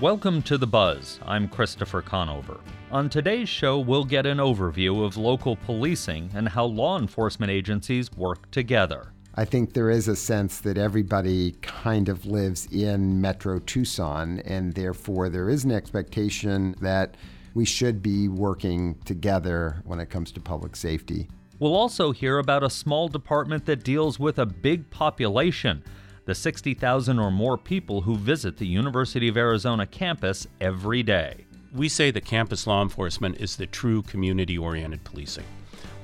Welcome 0.00 0.42
to 0.42 0.56
The 0.56 0.66
Buzz. 0.66 1.18
I'm 1.26 1.48
Christopher 1.48 2.02
Conover. 2.02 2.60
On 2.92 3.10
today's 3.10 3.48
show, 3.48 3.80
we'll 3.80 4.04
get 4.04 4.26
an 4.26 4.38
overview 4.38 5.04
of 5.04 5.16
local 5.16 5.56
policing 5.56 6.30
and 6.34 6.48
how 6.48 6.66
law 6.66 7.00
enforcement 7.00 7.50
agencies 7.50 8.08
work 8.12 8.48
together. 8.52 9.10
I 9.34 9.44
think 9.44 9.72
there 9.72 9.90
is 9.90 10.06
a 10.06 10.14
sense 10.14 10.60
that 10.60 10.78
everybody 10.78 11.56
kind 11.62 12.08
of 12.08 12.26
lives 12.26 12.68
in 12.70 13.20
Metro 13.20 13.58
Tucson, 13.58 14.38
and 14.44 14.72
therefore 14.72 15.28
there 15.28 15.50
is 15.50 15.64
an 15.64 15.72
expectation 15.72 16.76
that 16.80 17.16
we 17.54 17.64
should 17.64 18.00
be 18.00 18.28
working 18.28 18.94
together 19.04 19.82
when 19.84 19.98
it 19.98 20.10
comes 20.10 20.30
to 20.30 20.40
public 20.40 20.76
safety. 20.76 21.26
We'll 21.58 21.74
also 21.74 22.12
hear 22.12 22.38
about 22.38 22.62
a 22.62 22.70
small 22.70 23.08
department 23.08 23.66
that 23.66 23.82
deals 23.82 24.20
with 24.20 24.38
a 24.38 24.46
big 24.46 24.90
population 24.90 25.82
the 26.28 26.34
60,000 26.34 27.18
or 27.18 27.30
more 27.30 27.56
people 27.56 28.02
who 28.02 28.14
visit 28.14 28.58
the 28.58 28.66
University 28.66 29.28
of 29.28 29.38
Arizona 29.38 29.86
campus 29.86 30.46
every 30.60 31.02
day. 31.02 31.46
We 31.74 31.88
say 31.88 32.10
that 32.10 32.26
campus 32.26 32.66
law 32.66 32.82
enforcement 32.82 33.38
is 33.40 33.56
the 33.56 33.66
true 33.66 34.02
community 34.02 34.58
oriented 34.58 35.04
policing. 35.04 35.46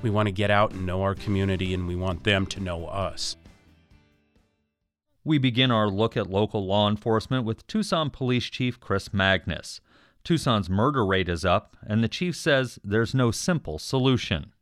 We 0.00 0.08
want 0.08 0.28
to 0.28 0.32
get 0.32 0.50
out 0.50 0.72
and 0.72 0.86
know 0.86 1.02
our 1.02 1.14
community, 1.14 1.74
and 1.74 1.86
we 1.86 1.94
want 1.94 2.24
them 2.24 2.46
to 2.46 2.60
know 2.60 2.86
us. 2.86 3.36
We 5.24 5.36
begin 5.36 5.70
our 5.70 5.88
look 5.88 6.16
at 6.16 6.30
local 6.30 6.64
law 6.64 6.88
enforcement 6.88 7.44
with 7.44 7.66
Tucson 7.66 8.08
Police 8.08 8.46
Chief 8.46 8.80
Chris 8.80 9.12
Magnus. 9.12 9.82
Tucson's 10.24 10.70
murder 10.70 11.04
rate 11.04 11.28
is 11.28 11.44
up, 11.44 11.76
and 11.86 12.02
the 12.02 12.08
chief 12.08 12.34
says 12.34 12.78
there's 12.82 13.14
no 13.14 13.30
simple 13.30 13.78
solution 13.78 14.53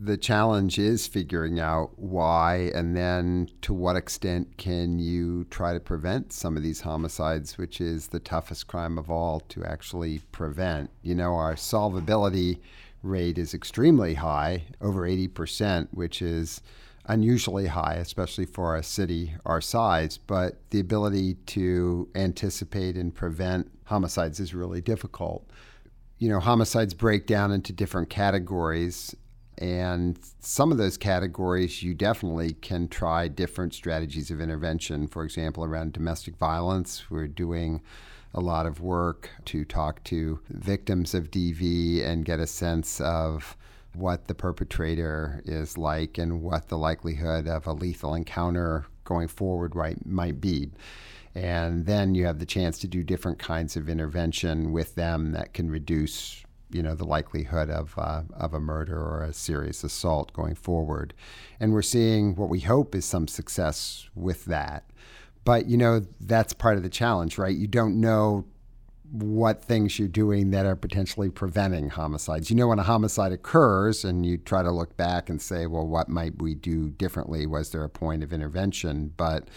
the 0.00 0.16
challenge 0.16 0.78
is 0.78 1.08
figuring 1.08 1.58
out 1.58 1.90
why 1.96 2.70
and 2.72 2.96
then 2.96 3.48
to 3.62 3.74
what 3.74 3.96
extent 3.96 4.56
can 4.56 5.00
you 5.00 5.44
try 5.50 5.72
to 5.72 5.80
prevent 5.80 6.32
some 6.32 6.56
of 6.56 6.62
these 6.62 6.82
homicides, 6.82 7.58
which 7.58 7.80
is 7.80 8.06
the 8.08 8.20
toughest 8.20 8.68
crime 8.68 8.96
of 8.96 9.10
all 9.10 9.40
to 9.40 9.64
actually 9.64 10.20
prevent. 10.30 10.88
You 11.02 11.16
know, 11.16 11.34
our 11.34 11.56
solvability 11.56 12.60
rate 13.02 13.38
is 13.38 13.54
extremely 13.54 14.14
high, 14.14 14.66
over 14.80 15.02
80%, 15.02 15.88
which 15.90 16.22
is 16.22 16.62
unusually 17.06 17.66
high, 17.66 17.94
especially 17.94 18.46
for 18.46 18.76
a 18.76 18.84
city 18.84 19.34
our 19.44 19.60
size. 19.60 20.16
But 20.16 20.60
the 20.70 20.78
ability 20.78 21.34
to 21.46 22.08
anticipate 22.14 22.96
and 22.96 23.12
prevent 23.12 23.68
homicides 23.86 24.38
is 24.38 24.54
really 24.54 24.80
difficult. 24.80 25.50
You 26.18 26.28
know, 26.28 26.38
homicides 26.38 26.94
break 26.94 27.26
down 27.26 27.50
into 27.50 27.72
different 27.72 28.10
categories 28.10 29.16
and 29.58 30.18
some 30.40 30.70
of 30.70 30.78
those 30.78 30.96
categories, 30.96 31.82
you 31.82 31.92
definitely 31.92 32.54
can 32.54 32.88
try 32.88 33.28
different 33.28 33.74
strategies 33.74 34.30
of 34.30 34.40
intervention. 34.40 35.08
For 35.08 35.24
example, 35.24 35.64
around 35.64 35.92
domestic 35.92 36.36
violence, 36.36 37.10
we're 37.10 37.26
doing 37.26 37.82
a 38.34 38.40
lot 38.40 38.66
of 38.66 38.80
work 38.80 39.30
to 39.46 39.64
talk 39.64 40.04
to 40.04 40.38
victims 40.48 41.14
of 41.14 41.30
DV 41.30 42.04
and 42.04 42.24
get 42.24 42.38
a 42.38 42.46
sense 42.46 43.00
of 43.00 43.56
what 43.94 44.28
the 44.28 44.34
perpetrator 44.34 45.42
is 45.44 45.76
like 45.76 46.18
and 46.18 46.42
what 46.42 46.68
the 46.68 46.78
likelihood 46.78 47.48
of 47.48 47.66
a 47.66 47.72
lethal 47.72 48.14
encounter 48.14 48.86
going 49.04 49.26
forward 49.26 49.74
right, 49.74 50.06
might 50.06 50.40
be. 50.40 50.70
And 51.34 51.86
then 51.86 52.14
you 52.14 52.26
have 52.26 52.38
the 52.38 52.46
chance 52.46 52.78
to 52.80 52.88
do 52.88 53.02
different 53.02 53.38
kinds 53.38 53.76
of 53.76 53.88
intervention 53.88 54.72
with 54.72 54.94
them 54.94 55.32
that 55.32 55.52
can 55.52 55.70
reduce 55.70 56.44
you 56.70 56.82
know 56.82 56.94
the 56.94 57.04
likelihood 57.04 57.70
of 57.70 57.94
uh, 57.96 58.22
of 58.34 58.54
a 58.54 58.60
murder 58.60 58.98
or 58.98 59.22
a 59.22 59.32
serious 59.32 59.84
assault 59.84 60.32
going 60.32 60.54
forward, 60.54 61.14
and 61.60 61.72
we're 61.72 61.82
seeing 61.82 62.36
what 62.36 62.48
we 62.48 62.60
hope 62.60 62.94
is 62.94 63.04
some 63.04 63.28
success 63.28 64.08
with 64.14 64.44
that. 64.46 64.84
But 65.44 65.66
you 65.66 65.76
know 65.76 66.06
that's 66.20 66.52
part 66.52 66.76
of 66.76 66.82
the 66.82 66.88
challenge, 66.88 67.38
right? 67.38 67.56
You 67.56 67.66
don't 67.66 68.00
know 68.00 68.44
what 69.10 69.64
things 69.64 69.98
you're 69.98 70.06
doing 70.06 70.50
that 70.50 70.66
are 70.66 70.76
potentially 70.76 71.30
preventing 71.30 71.88
homicides. 71.90 72.50
You 72.50 72.56
know 72.56 72.68
when 72.68 72.78
a 72.78 72.82
homicide 72.82 73.32
occurs, 73.32 74.04
and 74.04 74.26
you 74.26 74.36
try 74.36 74.62
to 74.62 74.70
look 74.70 74.96
back 74.96 75.30
and 75.30 75.40
say, 75.40 75.66
well, 75.66 75.86
what 75.86 76.08
might 76.08 76.42
we 76.42 76.54
do 76.54 76.90
differently? 76.90 77.46
Was 77.46 77.70
there 77.70 77.84
a 77.84 77.88
point 77.88 78.22
of 78.22 78.32
intervention? 78.32 79.12
But 79.16 79.48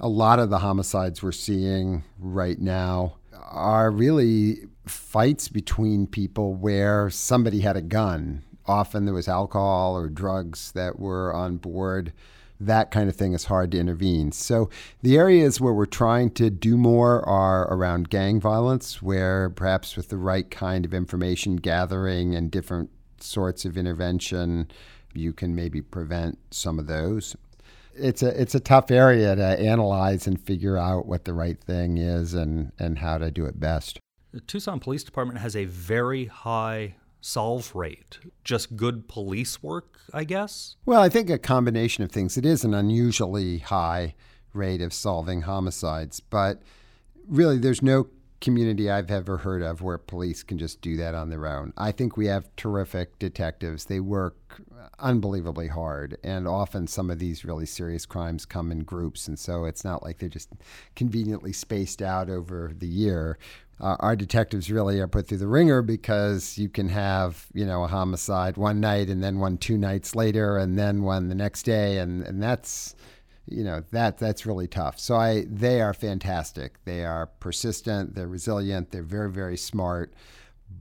a 0.00 0.08
lot 0.08 0.38
of 0.38 0.50
the 0.50 0.58
homicides 0.58 1.22
we're 1.22 1.32
seeing 1.32 2.04
right 2.18 2.60
now 2.60 3.16
are 3.32 3.90
really 3.90 4.66
fights 4.86 5.48
between 5.48 6.06
people 6.06 6.54
where 6.54 7.10
somebody 7.10 7.60
had 7.60 7.76
a 7.76 7.82
gun. 7.82 8.42
Often 8.66 9.04
there 9.04 9.14
was 9.14 9.28
alcohol 9.28 9.96
or 9.96 10.08
drugs 10.08 10.72
that 10.72 10.98
were 10.98 11.32
on 11.32 11.56
board. 11.58 12.12
That 12.60 12.90
kind 12.90 13.08
of 13.08 13.16
thing 13.16 13.32
is 13.34 13.44
hard 13.44 13.72
to 13.72 13.78
intervene. 13.78 14.32
So, 14.32 14.70
the 15.02 15.18
areas 15.18 15.60
where 15.60 15.74
we're 15.74 15.86
trying 15.86 16.30
to 16.32 16.50
do 16.50 16.76
more 16.76 17.26
are 17.28 17.64
around 17.72 18.10
gang 18.10 18.40
violence, 18.40 19.02
where 19.02 19.50
perhaps 19.50 19.96
with 19.96 20.08
the 20.08 20.16
right 20.16 20.50
kind 20.50 20.84
of 20.84 20.94
information 20.94 21.56
gathering 21.56 22.34
and 22.34 22.50
different 22.50 22.90
sorts 23.20 23.64
of 23.64 23.76
intervention, 23.76 24.68
you 25.14 25.32
can 25.32 25.54
maybe 25.54 25.82
prevent 25.82 26.38
some 26.50 26.78
of 26.78 26.86
those 26.86 27.36
it's 27.96 28.22
a 28.22 28.40
it's 28.40 28.54
a 28.54 28.60
tough 28.60 28.90
area 28.90 29.36
to 29.36 29.60
analyze 29.60 30.26
and 30.26 30.40
figure 30.40 30.76
out 30.76 31.06
what 31.06 31.24
the 31.24 31.32
right 31.32 31.60
thing 31.60 31.98
is 31.98 32.34
and 32.34 32.72
and 32.78 32.98
how 32.98 33.18
to 33.18 33.30
do 33.30 33.44
it 33.44 33.58
best. 33.58 34.00
The 34.34 34.40
Tucson 34.40 34.80
Police 34.80 35.04
Department 35.04 35.38
has 35.38 35.54
a 35.54 35.64
very 35.66 36.24
high 36.24 36.96
solve 37.20 37.72
rate. 37.72 38.18
Just 38.42 38.74
good 38.74 39.06
police 39.06 39.62
work, 39.62 40.00
I 40.12 40.24
guess. 40.24 40.74
Well, 40.84 41.00
I 41.00 41.08
think 41.08 41.30
a 41.30 41.38
combination 41.38 42.02
of 42.02 42.10
things. 42.10 42.36
It 42.36 42.44
is 42.44 42.64
an 42.64 42.74
unusually 42.74 43.58
high 43.58 44.16
rate 44.52 44.82
of 44.82 44.92
solving 44.92 45.42
homicides, 45.42 46.18
but 46.18 46.62
really 47.28 47.58
there's 47.58 47.80
no 47.80 48.08
community 48.40 48.90
I've 48.90 49.10
ever 49.10 49.38
heard 49.38 49.62
of 49.62 49.82
where 49.82 49.98
police 49.98 50.42
can 50.42 50.58
just 50.58 50.80
do 50.80 50.96
that 50.96 51.14
on 51.14 51.30
their 51.30 51.46
own. 51.46 51.72
I 51.76 51.92
think 51.92 52.16
we 52.16 52.26
have 52.26 52.54
terrific 52.56 53.18
detectives. 53.20 53.84
They 53.84 54.00
work 54.00 54.36
unbelievably 54.98 55.68
hard, 55.68 56.18
and 56.22 56.46
often 56.46 56.86
some 56.86 57.08
of 57.08 57.18
these 57.18 57.44
really 57.44 57.66
serious 57.66 58.04
crimes 58.04 58.44
come 58.44 58.70
in 58.70 58.80
groups, 58.80 59.28
and 59.28 59.38
so 59.38 59.64
it's 59.64 59.84
not 59.84 60.02
like 60.02 60.18
they're 60.18 60.28
just 60.28 60.50
conveniently 60.94 61.52
spaced 61.52 62.02
out 62.02 62.28
over 62.28 62.72
the 62.76 62.86
year. 62.86 63.38
Uh, 63.80 63.96
our 64.00 64.14
detectives 64.14 64.70
really 64.70 65.00
are 65.00 65.08
put 65.08 65.26
through 65.26 65.38
the 65.38 65.48
wringer 65.48 65.82
because 65.82 66.56
you 66.56 66.68
can 66.68 66.88
have 66.88 67.46
you 67.52 67.66
know 67.66 67.84
a 67.84 67.88
homicide 67.88 68.56
one 68.56 68.80
night 68.80 69.08
and 69.08 69.22
then 69.22 69.38
one 69.38 69.58
two 69.58 69.76
nights 69.76 70.14
later 70.14 70.56
and 70.58 70.78
then 70.78 71.02
one 71.02 71.28
the 71.28 71.34
next 71.34 71.64
day 71.64 71.98
and 71.98 72.22
and 72.22 72.42
that's 72.42 72.94
you 73.46 73.64
know 73.64 73.82
that 73.90 74.18
that's 74.18 74.46
really 74.46 74.68
tough. 74.68 74.98
So 74.98 75.16
I 75.16 75.44
they 75.48 75.80
are 75.80 75.94
fantastic. 75.94 76.82
They 76.84 77.04
are 77.04 77.26
persistent. 77.26 78.14
They're 78.14 78.28
resilient. 78.28 78.90
They're 78.90 79.02
very 79.02 79.30
very 79.30 79.56
smart. 79.56 80.14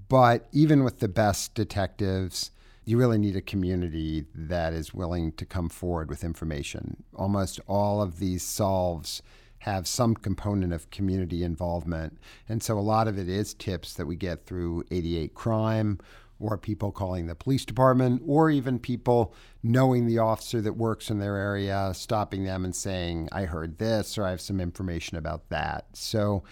But 0.07 0.47
even 0.51 0.83
with 0.83 0.99
the 0.99 1.07
best 1.07 1.55
detectives, 1.55 2.51
you 2.85 2.97
really 2.97 3.17
need 3.17 3.35
a 3.35 3.41
community 3.41 4.25
that 4.33 4.73
is 4.73 4.93
willing 4.93 5.31
to 5.33 5.45
come 5.45 5.69
forward 5.69 6.09
with 6.09 6.23
information. 6.23 7.03
Almost 7.15 7.59
all 7.67 8.01
of 8.01 8.19
these 8.19 8.43
solves 8.43 9.21
have 9.63 9.87
some 9.87 10.13
component 10.13 10.73
of 10.73 10.91
community 10.91 11.41
involvement. 11.41 12.17
And 12.49 12.61
so 12.61 12.77
a 12.77 12.81
lot 12.81 13.07
of 13.07 13.17
it 13.17 13.29
is 13.29 13.53
tips 13.53 13.93
that 13.93 14.05
we 14.05 14.17
get 14.17 14.45
through 14.45 14.83
88 14.91 15.33
Crime 15.33 15.99
or 16.37 16.57
people 16.57 16.91
calling 16.91 17.27
the 17.27 17.35
police 17.35 17.63
department, 17.63 18.21
or 18.27 18.49
even 18.49 18.77
people 18.77 19.33
knowing 19.61 20.05
the 20.05 20.17
officer 20.17 20.59
that 20.59 20.73
works 20.73 21.09
in 21.09 21.19
their 21.19 21.37
area, 21.37 21.91
stopping 21.93 22.43
them 22.43 22.65
and 22.65 22.75
saying, 22.75 23.29
I 23.31 23.45
heard 23.45 23.77
this, 23.77 24.17
or 24.17 24.25
I 24.25 24.31
have 24.31 24.41
some 24.41 24.59
information 24.59 25.15
about 25.15 25.47
that. 25.47 25.85
So 25.93 26.43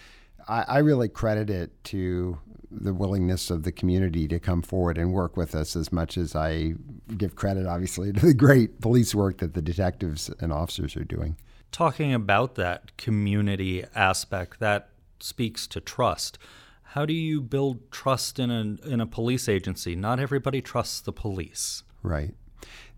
I, 0.48 0.64
I 0.66 0.78
really 0.78 1.10
credit 1.10 1.50
it 1.50 1.84
to 1.86 2.40
the 2.70 2.94
willingness 2.94 3.50
of 3.50 3.64
the 3.64 3.74
community 3.74 4.30
to 4.30 4.40
come 4.40 4.62
forward 4.62 4.98
and 4.98 5.12
work 5.12 5.36
with 5.36 5.54
us 5.54 5.76
as 5.76 5.92
much 5.92 6.18
as 6.18 6.34
I 6.34 6.76
give 7.18 7.36
credit, 7.36 7.66
obviously, 7.66 8.14
to 8.14 8.26
the 8.28 8.34
great 8.34 8.80
police 8.80 9.14
work 9.14 9.40
that 9.40 9.54
the 9.54 9.62
detectives 9.62 10.30
and 10.40 10.54
officers 10.54 10.96
are 10.96 11.04
doing. 11.04 11.36
Talking 11.72 12.14
about 12.14 12.56
that 12.56 12.98
community 12.98 13.86
aspect, 13.96 14.60
that 14.60 14.90
speaks 15.20 15.68
to 15.68 15.80
trust. 15.80 16.38
How 16.84 17.06
do 17.06 17.14
you 17.14 17.42
build 17.42 17.90
trust 17.92 18.40
in 18.40 18.52
a 18.52 18.88
in 18.88 19.00
a 19.00 19.06
police 19.06 19.48
agency? 19.48 19.96
Not 19.96 20.20
everybody 20.20 20.62
trusts 20.62 21.00
the 21.00 21.14
police. 21.14 21.84
Right. 22.04 22.34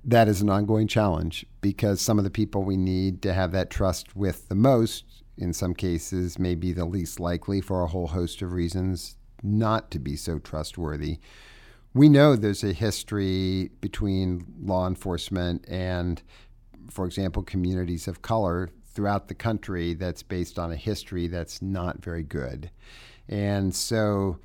That 0.03 0.27
is 0.27 0.42
an 0.42 0.50
ongoing 0.50 0.88
challenge 0.88 1.45
because 1.62 2.01
some 2.01 2.18
of 2.18 2.24
the 2.24 2.31
people 2.31 2.63
we 2.63 2.75
need 2.75 3.21
to 3.21 3.33
have 3.33 3.51
that 3.51 3.69
trust 3.69 4.15
with 4.15 4.50
the 4.50 4.56
most, 4.56 5.06
in 5.38 5.53
some 5.53 5.74
cases, 5.74 6.38
may 6.38 6.56
be 6.56 6.74
the 6.74 6.86
least 6.86 7.19
likely 7.19 7.62
for 7.62 7.83
a 7.83 7.88
whole 7.88 8.07
host 8.07 8.42
of 8.42 8.51
reasons 8.51 9.15
not 9.44 9.92
to 9.92 10.00
be 10.00 10.15
so 10.15 10.39
trustworthy. 10.39 11.19
We 11.94 12.09
know 12.09 12.36
there's 12.36 12.63
a 12.63 12.74
history 12.74 13.69
between 13.80 14.45
law 14.59 14.88
enforcement 14.88 15.63
and, 15.68 16.24
for 16.89 17.06
example, 17.06 17.44
communities 17.44 18.07
of 18.07 18.21
color 18.21 18.69
throughout 18.85 19.27
the 19.27 19.33
country 19.33 19.94
that's 19.94 20.24
based 20.24 20.59
on 20.59 20.71
a 20.71 20.75
history 20.75 21.27
that's 21.27 21.62
not 21.62 22.03
very 22.03 22.24
good. 22.24 22.69
And 23.27 23.74
so, 23.74 24.38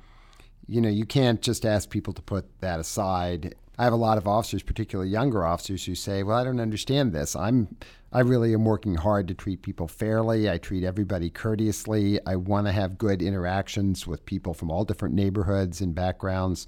you 0.67 0.81
know, 0.81 0.89
you 0.89 1.05
can't 1.05 1.41
just 1.41 1.65
ask 1.65 1.89
people 1.89 2.13
to 2.13 2.21
put 2.21 2.59
that 2.61 2.79
aside. 2.79 3.55
I 3.77 3.83
have 3.83 3.93
a 3.93 3.97
lot 3.97 4.17
of 4.17 4.27
officers, 4.27 4.63
particularly 4.63 5.11
younger 5.11 5.45
officers, 5.45 5.85
who 5.85 5.95
say, 5.95 6.23
"Well, 6.23 6.37
I 6.37 6.43
don't 6.43 6.59
understand 6.59 7.13
this. 7.13 7.35
I'm 7.35 7.75
I 8.11 8.21
really 8.21 8.53
am 8.53 8.65
working 8.65 8.95
hard 8.95 9.27
to 9.27 9.35
treat 9.35 9.61
people 9.61 9.87
fairly. 9.87 10.49
I 10.49 10.57
treat 10.57 10.83
everybody 10.83 11.29
courteously. 11.29 12.19
I 12.25 12.35
want 12.35 12.65
to 12.65 12.71
have 12.71 12.97
good 12.97 13.21
interactions 13.21 14.07
with 14.07 14.25
people 14.25 14.53
from 14.55 14.71
all 14.71 14.83
different 14.83 15.15
neighborhoods 15.15 15.79
and 15.81 15.93
backgrounds." 15.95 16.67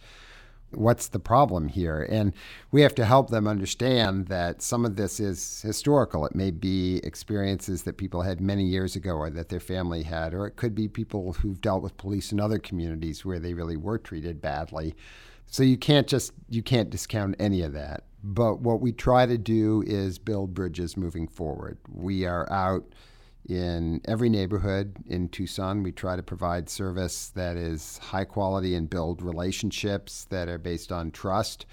What's 0.73 1.07
the 1.07 1.19
problem 1.19 1.68
here? 1.68 2.06
And 2.09 2.33
we 2.71 2.81
have 2.81 2.95
to 2.95 3.06
help 3.06 3.29
them 3.29 3.47
understand 3.47 4.27
that 4.27 4.62
some 4.62 4.85
of 4.85 4.95
this 4.95 5.19
is 5.19 5.62
historical. 5.62 6.25
It 6.25 6.35
may 6.35 6.51
be 6.51 7.00
experiences 7.03 7.83
that 7.83 7.97
people 7.97 8.21
had 8.21 8.41
many 8.41 8.65
years 8.65 8.95
ago 8.95 9.13
or 9.13 9.29
that 9.29 9.50
their 9.50 9.59
family 9.59 10.03
had, 10.03 10.33
or 10.33 10.47
it 10.47 10.56
could 10.56 10.75
be 10.75 10.88
people 10.88 11.33
who've 11.33 11.62
dealt 11.62 11.83
with 11.83 11.97
police 11.97 12.31
in 12.31 12.39
other 12.39 12.59
communities 12.59 13.25
where 13.25 13.39
they 13.39 13.53
really 13.53 13.77
were 13.77 13.97
treated 13.97 14.41
badly. 14.41 14.95
So 15.47 15.63
you 15.63 15.77
can't 15.77 16.07
just 16.07 16.31
you 16.50 16.63
can't 16.63 16.89
discount 16.89 17.35
any 17.39 17.62
of 17.62 17.73
that. 17.73 18.06
But 18.23 18.62
what 18.62 18.81
we 18.81 18.91
try 18.91 19.25
to 19.25 19.38
do 19.38 19.83
is 19.85 20.19
build 20.19 20.53
bridges 20.53 20.95
moving 20.95 21.27
forward. 21.27 21.77
We 21.91 22.25
are 22.25 22.50
out 22.51 22.85
in 23.47 24.01
every 24.05 24.29
neighborhood 24.29 24.95
in 25.07 25.29
Tucson. 25.29 25.83
We 25.83 25.91
try 25.91 26.15
to 26.15 26.23
provide 26.23 26.69
service 26.69 27.29
that 27.29 27.57
is 27.57 27.97
high 27.97 28.25
quality 28.25 28.75
and 28.75 28.89
build 28.89 29.21
relationships 29.21 30.25
that 30.29 30.47
are 30.47 30.57
based 30.57 30.91
on 30.91 31.11
trust 31.11 31.65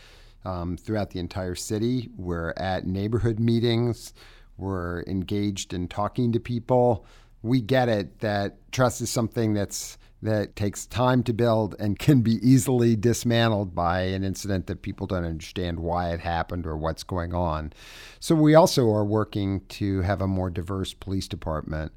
um, 0.44 0.76
throughout 0.76 1.10
the 1.10 1.20
entire 1.20 1.54
city. 1.54 2.08
We're 2.16 2.54
at 2.56 2.86
neighborhood 2.86 3.38
meetings. 3.38 4.14
We're 4.56 5.02
engaged 5.02 5.74
in 5.74 5.88
talking 5.88 6.32
to 6.32 6.40
people. 6.40 7.04
We 7.42 7.60
get 7.60 7.88
it 7.88 8.18
that 8.20 8.56
trust 8.72 9.00
is 9.00 9.10
something 9.10 9.54
that's 9.54 9.98
that 10.22 10.56
takes 10.56 10.86
time 10.86 11.22
to 11.22 11.32
build 11.32 11.76
and 11.78 11.98
can 11.98 12.22
be 12.22 12.38
easily 12.46 12.96
dismantled 12.96 13.74
by 13.74 14.00
an 14.00 14.24
incident 14.24 14.66
that 14.66 14.82
people 14.82 15.06
don't 15.06 15.24
understand 15.24 15.78
why 15.78 16.10
it 16.10 16.20
happened 16.20 16.66
or 16.66 16.76
what's 16.76 17.04
going 17.04 17.32
on. 17.32 17.72
So 18.18 18.34
we 18.34 18.54
also 18.54 18.90
are 18.90 19.04
working 19.04 19.60
to 19.68 20.00
have 20.00 20.20
a 20.20 20.26
more 20.26 20.50
diverse 20.50 20.92
police 20.92 21.28
department. 21.28 21.92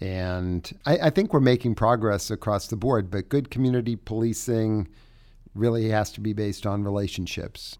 And 0.00 0.70
I, 0.84 0.98
I 0.98 1.10
think 1.10 1.32
we're 1.32 1.40
making 1.40 1.76
progress 1.76 2.30
across 2.30 2.66
the 2.66 2.76
board, 2.76 3.10
but 3.10 3.28
good 3.28 3.50
community 3.50 3.94
policing 3.96 4.88
really 5.54 5.90
has 5.90 6.10
to 6.12 6.20
be 6.20 6.32
based 6.32 6.66
on 6.66 6.82
relationships. 6.82 7.78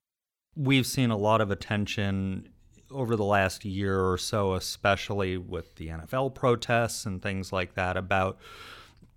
We've 0.56 0.86
seen 0.86 1.10
a 1.10 1.16
lot 1.16 1.40
of 1.40 1.50
attention 1.50 2.48
over 2.90 3.16
the 3.16 3.25
last 3.25 3.64
year 3.64 4.00
or 4.00 4.19
so, 4.19 4.54
especially 4.54 5.36
with 5.36 5.76
the 5.76 5.88
NFL 5.88 6.34
protests 6.34 7.06
and 7.06 7.22
things 7.22 7.52
like 7.52 7.75
that, 7.75 7.96
about 7.96 8.38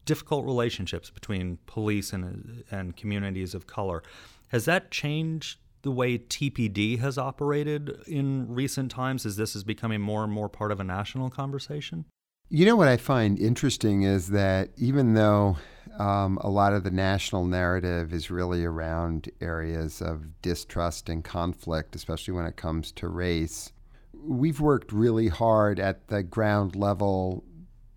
difficult 0.05 0.45
relationships 0.45 1.09
between 1.09 1.57
police 1.65 2.13
and 2.13 2.63
and 2.71 2.95
communities 2.95 3.53
of 3.53 3.67
color. 3.67 4.03
Has 4.49 4.65
that 4.65 4.91
changed 4.91 5.59
the 5.83 5.91
way 5.91 6.17
TPD 6.17 6.99
has 6.99 7.17
operated 7.17 7.97
in 8.07 8.53
recent 8.53 8.89
times 8.89 9.25
as 9.25 9.35
this 9.35 9.55
is 9.55 9.63
becoming 9.63 10.01
more 10.01 10.23
and 10.23 10.31
more 10.31 10.49
part 10.49 10.71
of 10.71 10.79
a 10.79 10.83
national 10.83 11.29
conversation? 11.29 12.05
You 12.49 12.65
know 12.65 12.75
what 12.75 12.87
I 12.87 12.97
find 12.97 13.39
interesting 13.39 14.03
is 14.03 14.29
that 14.29 14.69
even 14.77 15.13
though 15.13 15.57
um, 15.97 16.37
a 16.41 16.49
lot 16.49 16.73
of 16.73 16.83
the 16.83 16.91
national 16.91 17.45
narrative 17.45 18.13
is 18.13 18.29
really 18.29 18.63
around 18.63 19.29
areas 19.41 20.01
of 20.01 20.41
distrust 20.41 21.09
and 21.09 21.23
conflict, 21.23 21.95
especially 21.95 22.33
when 22.33 22.45
it 22.45 22.55
comes 22.55 22.91
to 22.93 23.07
race, 23.07 23.71
we've 24.13 24.59
worked 24.59 24.91
really 24.91 25.27
hard 25.27 25.79
at 25.79 26.07
the 26.07 26.23
ground 26.23 26.75
level 26.75 27.43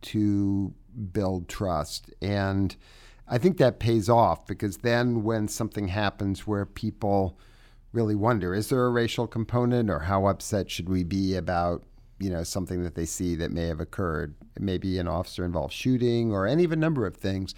to 0.02 0.72
build 1.12 1.48
trust. 1.48 2.10
And 2.20 2.76
I 3.28 3.38
think 3.38 3.58
that 3.58 3.80
pays 3.80 4.08
off 4.08 4.46
because 4.46 4.78
then 4.78 5.24
when 5.24 5.48
something 5.48 5.88
happens 5.88 6.46
where 6.46 6.64
people 6.64 7.38
really 7.92 8.14
wonder, 8.14 8.54
is 8.54 8.68
there 8.68 8.84
a 8.84 8.90
racial 8.90 9.26
component 9.26 9.90
or 9.90 10.00
how 10.00 10.26
upset 10.26 10.70
should 10.70 10.88
we 10.88 11.02
be 11.02 11.34
about, 11.34 11.82
you 12.18 12.30
know, 12.30 12.44
something 12.44 12.84
that 12.84 12.94
they 12.94 13.06
see 13.06 13.34
that 13.36 13.50
may 13.50 13.66
have 13.66 13.80
occurred? 13.80 14.34
Maybe 14.58 14.98
an 14.98 15.08
officer 15.08 15.44
involved 15.44 15.72
shooting 15.72 16.32
or 16.32 16.46
any 16.46 16.64
of 16.64 16.72
a 16.72 16.76
number 16.76 17.06
of 17.06 17.16
things. 17.16 17.54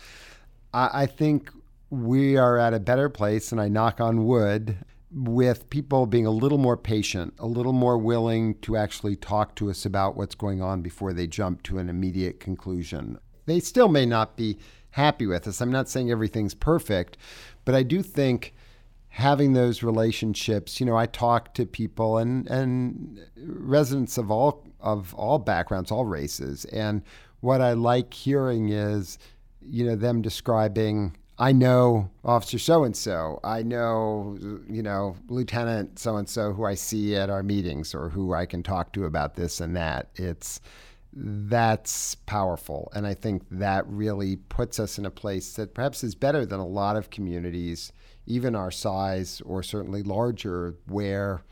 I, 0.73 1.03
I 1.03 1.07
think 1.07 1.51
we 1.91 2.37
are 2.37 2.59
at 2.59 2.75
a 2.75 2.81
better 2.81 3.09
place, 3.09 3.51
and 3.51 3.61
I 3.61 3.69
knock 3.69 4.01
on 4.01 4.27
wood 4.27 4.77
with 5.11 5.71
people 5.71 6.07
being 6.07 6.27
a 6.27 6.31
little 6.31 6.59
more 6.59 6.77
patient, 6.77 7.35
a 7.39 7.47
little 7.47 7.73
more 7.73 7.97
willing 7.97 8.55
to 8.57 8.77
actually 8.77 9.17
talk 9.17 9.55
to 9.57 9.71
us 9.71 9.87
about 9.87 10.17
what's 10.17 10.35
going 10.35 10.61
on 10.61 10.83
before 10.83 11.15
they 11.15 11.27
jump 11.27 11.63
to 11.63 11.79
an 11.79 11.89
immediate 11.89 12.41
conclusion 12.41 13.19
they 13.49 13.61
still 13.61 13.89
may 13.89 14.07
not 14.07 14.37
be 14.37 14.59
happy 14.91 15.27
with 15.27 15.47
us. 15.47 15.61
I'm 15.61 15.73
not 15.73 15.89
saying 15.89 16.11
everything's 16.11 16.55
perfect, 16.55 17.17
but 17.65 17.75
I 17.75 17.83
do 17.83 18.03
think 18.03 18.55
having 19.09 19.53
those 19.53 19.83
relationships, 19.83 20.81
you 20.81 20.87
know, 20.87 20.97
I 20.97 21.07
talk 21.07 21.55
to 21.55 21.67
people 21.67 22.19
and 22.19 22.47
and 22.49 23.21
residents 23.37 24.19
of 24.19 24.31
all 24.31 24.65
of 24.81 25.15
all 25.15 25.39
backgrounds, 25.39 25.91
all 25.91 26.05
races, 26.05 26.65
and 26.67 27.03
what 27.41 27.61
I 27.61 27.73
like 27.73 28.15
hearing 28.15 28.69
is, 28.69 29.19
you 29.61 29.85
know, 29.85 29.97
them 29.97 30.23
describing 30.23 31.17
I 31.41 31.53
know 31.53 32.11
Officer 32.25 32.59
so 32.59 32.83
and 32.83 32.97
so. 32.97 33.39
I 33.45 33.63
know, 33.63 34.37
you 34.69 34.83
know, 34.83 35.15
Lieutenant 35.29 35.99
so 35.99 36.17
and 36.17 36.29
so 36.29 36.53
who 36.53 36.65
I 36.65 36.75
see 36.75 37.15
at 37.15 37.31
our 37.31 37.45
meetings 37.45 37.95
or 37.95 38.09
who 38.09 38.35
I 38.35 38.45
can 38.45 38.65
talk 38.65 38.93
to 38.95 39.05
about 39.05 39.37
this 39.37 39.61
and 39.61 39.77
that. 39.77 40.09
It's 40.17 40.61
that's 41.13 42.15
powerful. 42.15 42.91
And 42.95 43.07
I 43.07 43.15
think 43.15 43.43
that 43.51 43.87
really 43.89 44.37
puts 44.37 44.79
us 44.79 44.99
in 44.99 45.07
a 45.07 45.11
place 45.11 45.55
that 45.55 45.75
perhaps 45.75 46.05
is 46.05 46.15
better 46.15 46.45
than 46.45 46.61
a 46.61 46.67
lot 46.67 46.97
of 46.97 47.11
communities, 47.11 47.93
even 48.27 48.55
our 48.55 48.71
size 48.71 49.41
or 49.45 49.63
certainly 49.63 50.03
larger, 50.03 50.75
where 50.87 51.43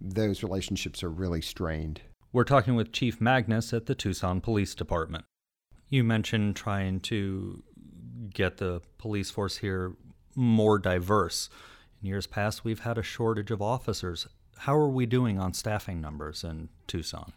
those 0.00 0.42
relationships 0.42 1.02
are 1.02 1.10
really 1.10 1.42
strained. 1.42 2.00
We're 2.32 2.44
talking 2.44 2.74
with 2.74 2.92
Chief 2.92 3.20
Magnus 3.20 3.72
at 3.72 3.86
the 3.86 3.94
Tucson 3.94 4.40
Police 4.40 4.74
Department. 4.74 5.24
You 5.88 6.04
mentioned 6.04 6.56
trying 6.56 7.00
to 7.00 7.62
get 8.32 8.58
the 8.58 8.82
police 8.98 9.30
force 9.30 9.58
here 9.58 9.94
more 10.34 10.78
diverse. 10.78 11.48
In 12.02 12.08
years 12.08 12.26
past, 12.26 12.64
we've 12.64 12.80
had 12.80 12.98
a 12.98 13.02
shortage 13.02 13.50
of 13.50 13.62
officers. 13.62 14.26
How 14.58 14.76
are 14.76 14.88
we 14.88 15.06
doing 15.06 15.38
on 15.38 15.54
staffing 15.54 16.00
numbers 16.00 16.44
in 16.44 16.68
Tucson? 16.86 17.32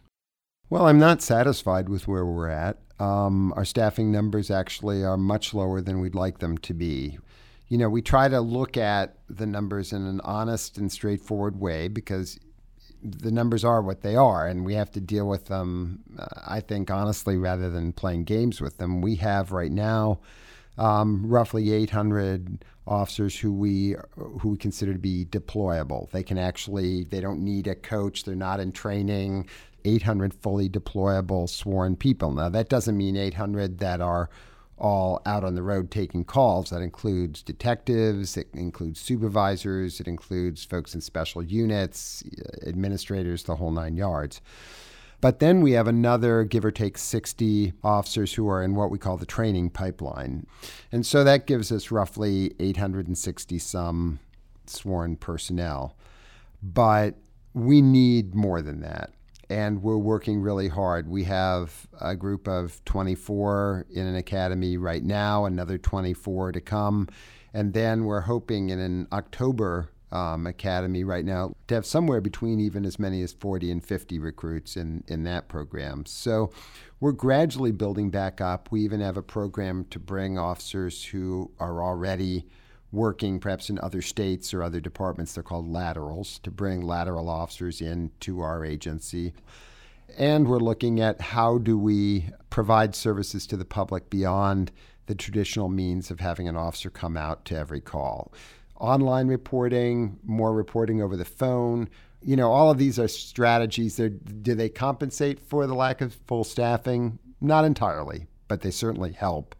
Well, 0.70 0.86
I'm 0.86 1.00
not 1.00 1.20
satisfied 1.20 1.88
with 1.88 2.06
where 2.06 2.24
we're 2.24 2.48
at. 2.48 2.78
Um, 3.00 3.52
our 3.56 3.64
staffing 3.64 4.12
numbers 4.12 4.52
actually 4.52 5.02
are 5.02 5.16
much 5.16 5.52
lower 5.52 5.80
than 5.80 5.98
we'd 5.98 6.14
like 6.14 6.38
them 6.38 6.56
to 6.58 6.72
be. 6.72 7.18
You 7.66 7.76
know, 7.76 7.88
we 7.88 8.02
try 8.02 8.28
to 8.28 8.40
look 8.40 8.76
at 8.76 9.16
the 9.28 9.46
numbers 9.46 9.92
in 9.92 10.06
an 10.06 10.20
honest 10.20 10.78
and 10.78 10.90
straightforward 10.92 11.58
way 11.58 11.88
because 11.88 12.38
the 13.02 13.32
numbers 13.32 13.64
are 13.64 13.82
what 13.82 14.02
they 14.02 14.14
are, 14.14 14.46
and 14.46 14.64
we 14.64 14.74
have 14.74 14.92
to 14.92 15.00
deal 15.00 15.26
with 15.26 15.46
them, 15.46 16.04
uh, 16.16 16.26
I 16.46 16.60
think, 16.60 16.88
honestly, 16.88 17.36
rather 17.36 17.68
than 17.68 17.92
playing 17.92 18.24
games 18.24 18.60
with 18.60 18.76
them. 18.76 19.00
We 19.00 19.16
have 19.16 19.50
right 19.50 19.72
now 19.72 20.20
um, 20.78 21.26
roughly 21.26 21.72
800 21.72 22.64
officers 22.86 23.38
who 23.38 23.52
we 23.52 23.94
who 24.16 24.50
we 24.50 24.56
consider 24.56 24.92
to 24.92 24.98
be 24.98 25.24
deployable. 25.26 26.10
They 26.10 26.22
can 26.22 26.38
actually 26.38 27.04
they 27.04 27.20
don't 27.20 27.44
need 27.44 27.66
a 27.66 27.74
coach. 27.74 28.24
They're 28.24 28.34
not 28.34 28.60
in 28.60 28.72
training. 28.72 29.48
800 29.84 30.34
fully 30.34 30.68
deployable 30.68 31.48
sworn 31.48 31.96
people. 31.96 32.32
Now, 32.32 32.48
that 32.48 32.68
doesn't 32.68 32.96
mean 32.96 33.16
800 33.16 33.78
that 33.78 34.00
are 34.00 34.30
all 34.80 35.20
out 35.26 35.44
on 35.44 35.54
the 35.54 35.62
road 35.62 35.90
taking 35.90 36.24
calls. 36.24 36.70
That 36.70 36.80
includes 36.80 37.42
detectives, 37.42 38.36
it 38.36 38.48
includes 38.54 39.00
supervisors, 39.00 40.00
it 40.00 40.08
includes 40.08 40.64
folks 40.64 40.94
in 40.94 41.00
special 41.00 41.42
units, 41.42 42.24
administrators, 42.66 43.44
the 43.44 43.56
whole 43.56 43.70
nine 43.70 43.96
yards. 43.96 44.40
But 45.20 45.38
then 45.38 45.60
we 45.60 45.72
have 45.72 45.86
another, 45.86 46.44
give 46.44 46.64
or 46.64 46.70
take, 46.70 46.96
60 46.96 47.74
officers 47.84 48.32
who 48.32 48.48
are 48.48 48.62
in 48.62 48.74
what 48.74 48.90
we 48.90 48.98
call 48.98 49.18
the 49.18 49.26
training 49.26 49.68
pipeline. 49.68 50.46
And 50.90 51.04
so 51.04 51.24
that 51.24 51.46
gives 51.46 51.70
us 51.70 51.90
roughly 51.90 52.54
860 52.58 53.58
some 53.58 54.18
sworn 54.66 55.16
personnel. 55.16 55.94
But 56.62 57.16
we 57.52 57.82
need 57.82 58.34
more 58.34 58.62
than 58.62 58.80
that 58.80 59.12
and 59.50 59.82
we're 59.82 59.98
working 59.98 60.40
really 60.40 60.68
hard. 60.68 61.08
We 61.08 61.24
have 61.24 61.88
a 62.00 62.14
group 62.14 62.46
of 62.46 62.82
24 62.84 63.86
in 63.90 64.06
an 64.06 64.14
academy 64.14 64.76
right 64.76 65.02
now, 65.02 65.44
another 65.44 65.76
24 65.76 66.52
to 66.52 66.60
come, 66.60 67.08
and 67.52 67.74
then 67.74 68.04
we're 68.04 68.20
hoping 68.20 68.70
in 68.70 68.78
an 68.78 69.08
October 69.12 69.90
um, 70.12 70.46
academy 70.46 71.04
right 71.04 71.24
now 71.24 71.54
to 71.68 71.74
have 71.74 71.86
somewhere 71.86 72.20
between 72.20 72.60
even 72.60 72.84
as 72.84 72.98
many 72.98 73.22
as 73.22 73.32
40 73.32 73.70
and 73.70 73.84
50 73.84 74.18
recruits 74.18 74.76
in, 74.76 75.04
in 75.08 75.24
that 75.24 75.48
program. 75.48 76.06
So 76.06 76.52
we're 77.00 77.12
gradually 77.12 77.72
building 77.72 78.10
back 78.10 78.40
up. 78.40 78.68
We 78.70 78.82
even 78.82 79.00
have 79.00 79.16
a 79.16 79.22
program 79.22 79.84
to 79.90 79.98
bring 79.98 80.38
officers 80.38 81.04
who 81.04 81.50
are 81.58 81.82
already 81.82 82.46
working 82.92 83.38
perhaps 83.38 83.70
in 83.70 83.78
other 83.78 84.02
states 84.02 84.52
or 84.52 84.62
other 84.62 84.80
departments. 84.80 85.34
They're 85.34 85.42
called 85.42 85.68
laterals 85.68 86.38
to 86.40 86.50
bring 86.50 86.82
lateral 86.82 87.28
officers 87.28 87.80
into 87.80 88.40
our 88.40 88.64
agency. 88.64 89.32
And 90.18 90.48
we're 90.48 90.58
looking 90.58 91.00
at 91.00 91.20
how 91.20 91.58
do 91.58 91.78
we 91.78 92.30
provide 92.50 92.96
services 92.96 93.46
to 93.46 93.56
the 93.56 93.64
public 93.64 94.10
beyond 94.10 94.72
the 95.06 95.14
traditional 95.14 95.68
means 95.68 96.10
of 96.10 96.20
having 96.20 96.48
an 96.48 96.56
officer 96.56 96.90
come 96.90 97.16
out 97.16 97.44
to 97.46 97.56
every 97.56 97.80
call. 97.80 98.32
online 98.80 99.28
reporting, 99.28 100.18
more 100.24 100.54
reporting 100.54 101.02
over 101.02 101.16
the 101.16 101.24
phone. 101.24 101.88
You 102.22 102.36
know, 102.36 102.50
all 102.50 102.70
of 102.70 102.78
these 102.78 102.98
are 102.98 103.08
strategies. 103.08 103.96
They're, 103.96 104.08
do 104.08 104.54
they 104.54 104.68
compensate 104.68 105.38
for 105.38 105.66
the 105.66 105.74
lack 105.74 106.00
of 106.00 106.14
full 106.26 106.44
staffing? 106.44 107.18
Not 107.40 107.64
entirely, 107.64 108.26
but 108.48 108.62
they 108.62 108.70
certainly 108.70 109.12
help. 109.12 109.54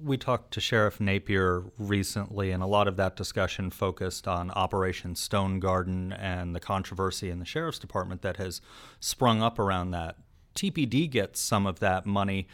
We 0.00 0.16
talked 0.16 0.52
to 0.54 0.60
Sheriff 0.60 1.00
Napier 1.00 1.64
recently, 1.76 2.50
and 2.50 2.62
a 2.62 2.66
lot 2.66 2.88
of 2.88 2.96
that 2.96 3.16
discussion 3.16 3.70
focused 3.70 4.28
on 4.28 4.50
Operation 4.52 5.16
Stone 5.16 5.60
Garden 5.60 6.12
and 6.12 6.54
the 6.54 6.60
controversy 6.60 7.30
in 7.30 7.38
the 7.38 7.44
Sheriff's 7.44 7.78
Department 7.78 8.22
that 8.22 8.36
has 8.36 8.60
sprung 9.00 9.42
up 9.42 9.58
around 9.58 9.90
that. 9.90 10.16
TPD 10.54 11.10
gets 11.10 11.40
some 11.40 11.66
of 11.66 11.80
that 11.80 12.06
money. 12.06 12.46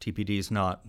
TPD's 0.00 0.50
not 0.50 0.84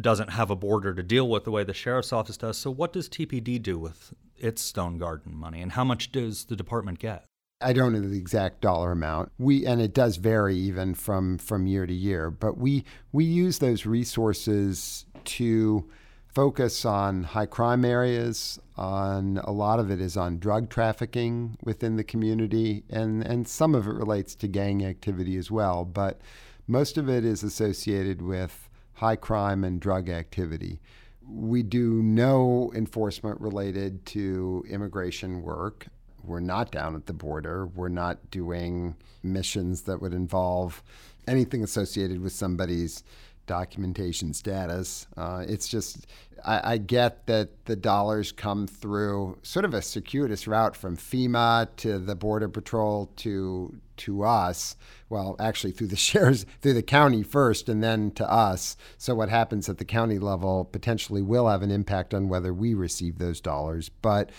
doesn't 0.00 0.30
have 0.30 0.50
a 0.50 0.56
border 0.56 0.94
to 0.94 1.02
deal 1.02 1.28
with 1.28 1.44
the 1.44 1.50
way 1.50 1.64
the 1.64 1.74
sheriff's 1.74 2.12
office 2.12 2.36
does. 2.36 2.56
So 2.56 2.70
what 2.70 2.92
does 2.92 3.08
TPD 3.08 3.60
do 3.60 3.76
with 3.76 4.14
its 4.36 4.62
Stone 4.62 4.98
Garden 4.98 5.34
money 5.34 5.60
and 5.60 5.72
how 5.72 5.84
much 5.84 6.12
does 6.12 6.44
the 6.44 6.54
department 6.54 6.98
get? 6.98 7.24
I 7.62 7.74
don't 7.74 7.92
know 7.92 8.00
the 8.00 8.16
exact 8.16 8.62
dollar 8.62 8.92
amount. 8.92 9.32
We 9.38 9.66
and 9.66 9.82
it 9.82 9.92
does 9.92 10.16
vary 10.16 10.56
even 10.56 10.94
from 10.94 11.36
from 11.36 11.66
year 11.66 11.86
to 11.86 11.92
year, 11.92 12.30
but 12.30 12.56
we 12.56 12.84
we 13.12 13.24
use 13.24 13.58
those 13.58 13.84
resources 13.84 15.04
to 15.24 15.88
focus 16.28 16.84
on 16.84 17.24
high 17.24 17.46
crime 17.46 17.84
areas. 17.84 18.58
On 18.76 19.38
a 19.38 19.52
lot 19.52 19.78
of 19.78 19.90
it 19.90 20.00
is 20.00 20.16
on 20.16 20.38
drug 20.38 20.70
trafficking 20.70 21.58
within 21.62 21.96
the 21.96 22.04
community, 22.04 22.84
and 22.88 23.22
and 23.22 23.46
some 23.46 23.74
of 23.74 23.86
it 23.86 23.92
relates 23.92 24.34
to 24.36 24.48
gang 24.48 24.84
activity 24.84 25.36
as 25.36 25.50
well. 25.50 25.84
But 25.84 26.20
most 26.66 26.96
of 26.96 27.08
it 27.08 27.24
is 27.24 27.42
associated 27.42 28.22
with 28.22 28.68
high 28.94 29.16
crime 29.16 29.64
and 29.64 29.80
drug 29.80 30.08
activity. 30.08 30.80
We 31.26 31.62
do 31.62 32.02
no 32.02 32.72
enforcement 32.74 33.40
related 33.40 34.04
to 34.06 34.64
immigration 34.68 35.42
work 35.42 35.86
we're 36.24 36.40
not 36.40 36.70
down 36.70 36.94
at 36.94 37.06
the 37.06 37.12
border. 37.12 37.66
We're 37.66 37.88
not 37.88 38.30
doing 38.30 38.96
missions 39.22 39.82
that 39.82 40.00
would 40.00 40.14
involve 40.14 40.82
anything 41.26 41.62
associated 41.62 42.20
with 42.20 42.32
somebody's 42.32 43.02
documentation 43.46 44.32
status. 44.32 45.06
Uh, 45.16 45.44
it's 45.48 45.68
just, 45.68 46.06
I, 46.44 46.72
I, 46.72 46.78
get 46.78 47.26
that 47.26 47.64
the 47.66 47.76
dollars 47.76 48.32
come 48.32 48.66
through 48.66 49.38
sort 49.42 49.64
of 49.64 49.74
a 49.74 49.82
circuitous 49.82 50.46
route 50.46 50.76
from 50.76 50.96
FEMA 50.96 51.68
to 51.76 51.98
the 51.98 52.14
Border 52.14 52.48
Patrol 52.48 53.06
to 53.16 53.74
to 53.98 54.22
us. 54.22 54.76
Well, 55.08 55.36
actually, 55.38 55.72
through 55.72 55.88
the 55.88 55.96
shares, 56.10 56.46
through 56.60 56.74
the 56.74 56.82
county 56.82 57.22
first, 57.22 57.68
and 57.68 57.82
then 57.82 58.10
to 58.12 58.30
us. 58.30 58.76
So 58.98 59.14
what 59.14 59.28
happens 59.28 59.68
at 59.68 59.78
the 59.78 59.84
county 59.84 60.18
level 60.18 60.64
potentially 60.64 61.22
will 61.22 61.48
have 61.48 61.62
an 61.62 61.70
impact 61.70 62.14
on 62.14 62.28
whether 62.28 62.54
we 62.54 62.74
receive 62.74 63.18
those 63.18 63.40
dollars, 63.40 63.88
but 63.88 64.30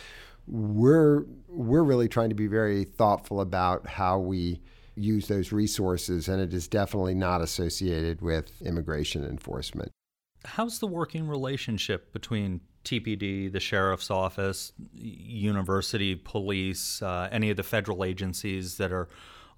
we're 0.48 1.25
we're 1.48 1.84
really 1.84 2.08
trying 2.08 2.29
to 2.29 2.36
be 2.36 2.48
very 2.48 2.84
thoughtful 2.84 3.41
about 3.41 3.88
how 3.88 4.20
we 4.20 4.62
use 4.95 5.27
those 5.27 5.51
resources, 5.51 6.27
and 6.27 6.41
it 6.41 6.53
is 6.53 6.67
definitely 6.67 7.15
not 7.15 7.41
associated 7.41 8.21
with 8.21 8.62
immigration 8.62 9.24
enforcement. 9.25 9.91
How's 10.43 10.79
the 10.79 10.88
working 10.88 11.27
relationship 11.27 12.12
between 12.13 12.62
TPD, 12.83 13.51
the 13.51 13.60
sheriff's 13.60 14.10
office, 14.10 14.74
university, 14.93 16.15
police, 16.15 17.01
uh, 17.01 17.29
any 17.31 17.50
of 17.50 17.57
the 17.57 17.63
federal 17.63 18.03
agencies 18.03 18.77
that 18.77 18.91
are 18.91 19.07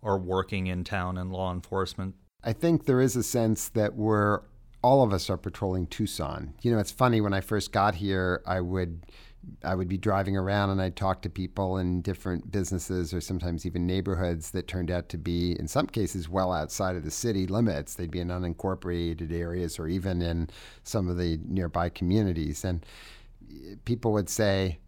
are 0.04 0.18
working 0.18 0.68
in 0.68 0.84
town 0.84 1.18
and 1.18 1.32
law 1.32 1.54
enforcement? 1.54 2.16
I 2.44 2.52
think 2.52 2.86
there 2.86 3.00
is 3.00 3.16
a 3.16 3.24
sense 3.24 3.70
that 3.70 3.96
we're 3.96 4.42
all 4.84 5.02
of 5.02 5.14
us 5.14 5.30
are 5.30 5.38
patrolling 5.38 5.88
Tucson. 5.88 6.54
You 6.62 6.74
know, 6.74 6.80
it's 6.80 6.92
funny 6.92 7.22
when 7.22 7.34
I 7.34 7.40
first 7.40 7.72
got 7.72 7.96
here, 7.96 8.42
I 8.46 8.60
would 8.60 9.06
I 9.64 9.76
would 9.76 9.88
be 9.88 9.98
driving 9.98 10.36
around 10.38 10.72
and 10.72 10.82
I'd 10.82 10.96
talk 10.96 11.22
to 11.22 11.30
people 11.30 11.78
in 11.78 12.02
different 12.02 12.52
businesses 12.52 13.14
or 13.14 13.22
sometimes 13.22 13.66
even 13.66 13.86
neighborhoods 13.86 14.52
that 14.52 14.68
turned 14.68 14.92
out 14.92 15.10
to 15.10 15.18
be, 15.18 15.58
in 15.60 15.68
some 15.68 15.88
cases, 15.88 16.30
well 16.30 16.52
outside 16.52 16.96
of 16.96 17.04
the 17.04 17.12
city 17.12 17.48
limits. 17.48 17.96
They'd 17.96 18.12
be 18.12 18.20
in 18.20 18.28
unincorporated 18.30 19.32
areas 19.32 19.80
or 19.80 19.88
even 19.88 20.22
in 20.22 20.50
some 20.84 21.10
of 21.10 21.18
the 21.18 21.40
nearby 21.46 21.90
communities. 21.90 22.64
And 22.64 22.86
eh, 23.50 23.76
people 23.86 24.12
would 24.14 24.30
say, 24.30 24.80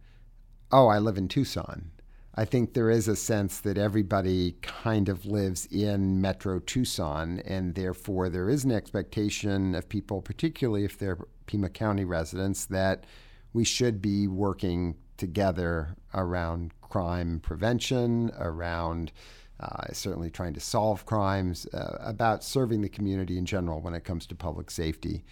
Oh, 0.72 0.88
I 0.88 0.98
live 0.98 1.16
in 1.16 1.28
Tucson. 1.28 1.92
I 2.34 2.44
think 2.44 2.74
there 2.74 2.90
is 2.90 3.08
a 3.08 3.16
sense 3.16 3.60
that 3.60 3.78
everybody 3.78 4.56
kind 4.60 5.08
of 5.08 5.24
lives 5.24 5.66
in 5.66 6.20
Metro 6.20 6.58
Tucson, 6.58 7.40
and 7.46 7.74
therefore 7.74 8.28
there 8.28 8.50
is 8.50 8.64
an 8.64 8.72
expectation 8.72 9.74
of 9.74 9.88
people, 9.88 10.20
particularly 10.20 10.84
if 10.84 10.98
they're 10.98 11.16
Pima 11.46 11.70
County 11.70 12.04
residents, 12.04 12.66
that 12.66 13.04
we 13.56 13.64
should 13.64 14.02
be 14.02 14.28
working 14.28 14.94
together 15.16 15.96
around 16.12 16.78
crime 16.82 17.40
prevention, 17.40 18.30
around 18.38 19.10
uh, 19.58 19.90
certainly 19.92 20.28
trying 20.28 20.52
to 20.52 20.60
solve 20.60 21.06
crimes, 21.06 21.66
uh, 21.72 21.96
about 22.00 22.44
serving 22.44 22.82
the 22.82 22.88
community 22.90 23.38
in 23.38 23.46
general 23.46 23.80
when 23.80 23.94
it 23.94 24.04
comes 24.04 24.26
to 24.26 24.34
public 24.34 24.70
safety. 24.70 25.24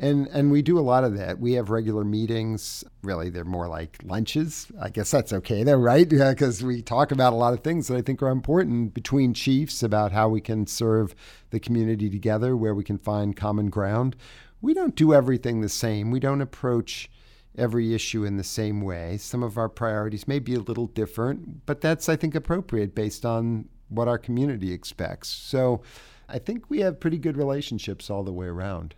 And, 0.00 0.28
and 0.28 0.50
we 0.50 0.62
do 0.62 0.78
a 0.78 0.80
lot 0.80 1.04
of 1.04 1.18
that. 1.18 1.40
We 1.40 1.54
have 1.54 1.68
regular 1.68 2.04
meetings. 2.04 2.84
Really, 3.02 3.28
they're 3.28 3.44
more 3.44 3.68
like 3.68 3.98
lunches. 4.02 4.68
I 4.80 4.88
guess 4.88 5.10
that's 5.10 5.34
okay, 5.34 5.62
though, 5.62 5.76
right? 5.76 6.08
Because 6.18 6.62
yeah, 6.62 6.68
we 6.68 6.80
talk 6.80 7.12
about 7.12 7.34
a 7.34 7.36
lot 7.36 7.52
of 7.52 7.60
things 7.62 7.88
that 7.88 7.98
I 7.98 8.02
think 8.02 8.22
are 8.22 8.30
important 8.30 8.94
between 8.94 9.34
chiefs 9.34 9.82
about 9.82 10.12
how 10.12 10.30
we 10.30 10.40
can 10.40 10.66
serve 10.66 11.14
the 11.50 11.60
community 11.60 12.08
together, 12.08 12.56
where 12.56 12.74
we 12.74 12.84
can 12.84 12.96
find 12.96 13.36
common 13.36 13.68
ground. 13.68 14.16
We 14.62 14.72
don't 14.72 14.96
do 14.96 15.12
everything 15.12 15.60
the 15.60 15.68
same. 15.68 16.10
We 16.10 16.20
don't 16.20 16.40
approach 16.40 17.10
every 17.56 17.94
issue 17.94 18.24
in 18.24 18.36
the 18.36 18.44
same 18.44 18.80
way. 18.80 19.16
Some 19.16 19.42
of 19.42 19.56
our 19.56 19.68
priorities 19.68 20.28
may 20.28 20.38
be 20.38 20.54
a 20.54 20.60
little 20.60 20.86
different, 20.86 21.66
but 21.66 21.80
that's, 21.80 22.08
I 22.08 22.16
think, 22.16 22.34
appropriate 22.34 22.94
based 22.94 23.24
on 23.24 23.68
what 23.88 24.08
our 24.08 24.18
community 24.18 24.72
expects. 24.72 25.28
So 25.28 25.82
I 26.28 26.38
think 26.38 26.68
we 26.68 26.80
have 26.80 27.00
pretty 27.00 27.18
good 27.18 27.36
relationships 27.36 28.10
all 28.10 28.22
the 28.22 28.32
way 28.32 28.46
around. 28.46 28.94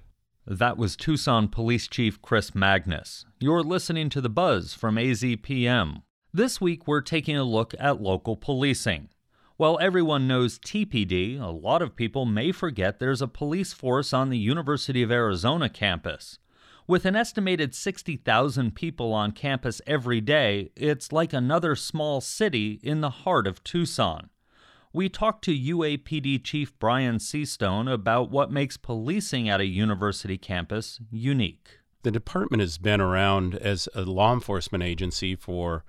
That 0.47 0.77
was 0.77 0.97
Tucson 0.97 1.49
Police 1.49 1.87
Chief 1.87 2.21
Chris 2.21 2.55
Magnus. 2.55 3.25
You're 3.39 3.63
listening 3.63 4.09
to 4.11 4.21
The 4.21 4.29
Buzz 4.29 4.75
from 4.75 4.97
AZPM. 4.97 6.03
This 6.33 6.61
week, 6.61 6.87
we're 6.87 7.03
taking 7.03 7.37
a 7.37 7.45
look 7.45 7.75
at 7.79 8.03
local 8.03 8.37
policing. 8.37 9.11
While 9.57 9.79
everyone 9.81 10.27
knows 10.27 10.59
TPD, 10.59 11.41
a 11.41 11.51
lot 11.51 11.83
of 11.83 11.95
people 11.95 12.25
may 12.25 12.51
forget 12.51 12.99
there's 12.99 13.21
a 13.21 13.29
police 13.29 13.73
force 13.73 14.13
on 14.13 14.31
the 14.31 14.39
University 14.39 15.03
of 15.03 15.13
Arizona 15.13 15.69
campus. 15.69 16.39
With 16.91 17.05
an 17.05 17.15
estimated 17.15 17.73
60,000 17.73 18.75
people 18.75 19.13
on 19.13 19.31
campus 19.31 19.81
every 19.87 20.21
day, 20.21 20.73
it's 20.75 21.13
like 21.13 21.33
another 21.33 21.77
small 21.77 22.21
city 22.21 22.81
in 22.83 23.01
the 23.01 23.11
heart 23.11 23.47
of 23.47 23.63
Tucson. 23.63 24.29
We 24.93 25.09
talked 25.09 25.45
to 25.45 25.57
UAPD 25.57 26.43
Chief 26.43 26.77
Brian 26.81 27.19
Seastone 27.19 27.89
about 27.89 28.33
what 28.33 28.51
makes 28.51 28.77
policing 28.77 29.49
at 29.49 29.61
a 29.61 29.67
university 29.67 30.37
campus 30.37 30.99
unique. 31.13 31.79
The 32.03 32.11
department 32.11 32.61
has 32.61 32.77
been 32.77 33.01
around 33.01 33.55
as 33.55 33.89
a 33.95 34.03
law 34.03 34.35
enforcement 34.35 34.83
agency 34.83 35.37
for 35.37 35.85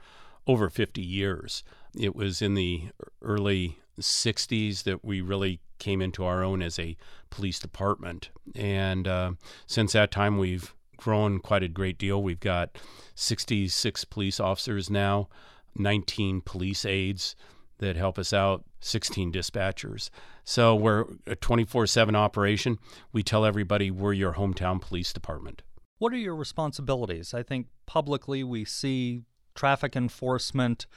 over 0.46 0.70
50 0.70 1.02
years. 1.02 1.64
It 1.98 2.16
was 2.16 2.44
in 2.44 2.54
the 2.54 2.90
early 3.24 3.80
60s 4.00 4.84
that 4.84 5.04
we 5.04 5.20
really 5.20 5.62
came 5.80 6.00
into 6.00 6.24
our 6.24 6.44
own 6.44 6.62
as 6.62 6.78
a 6.78 6.96
police 7.32 7.58
department. 7.58 8.30
And 8.54 9.08
uh, 9.08 9.32
since 9.66 9.94
that 9.94 10.12
time, 10.12 10.38
we've 10.38 10.76
grown 11.02 11.40
quite 11.40 11.64
a 11.64 11.68
great 11.68 11.98
deal. 11.98 12.22
We've 12.22 12.40
got 12.40 12.78
66 13.16 14.06
police 14.06 14.40
officers 14.40 14.90
now, 14.90 15.28
19 15.76 16.42
police 16.42 16.86
aides 16.86 17.36
that 17.80 17.96
help 17.96 18.20
us 18.20 18.32
out, 18.32 18.64
16 18.80 19.32
dispatchers. 19.32 20.10
So 20.44 20.76
we're 20.76 21.06
a 21.26 21.36
24 21.36 21.88
7 21.88 22.16
operation. 22.16 22.78
We 23.12 23.24
tell 23.24 23.46
everybody 23.46 23.92
we're 23.92 24.14
your 24.14 24.34
hometown 24.34 24.80
police 24.80 25.12
department. 25.12 25.64
What 25.98 26.14
are 26.14 26.18
your 26.18 26.36
responsibilities? 26.36 27.34
I 27.34 27.44
think 27.44 27.68
publicly 27.86 28.44
we 28.44 28.66
see 28.66 29.24
traffic 29.56 29.96
enforcement 29.96 30.88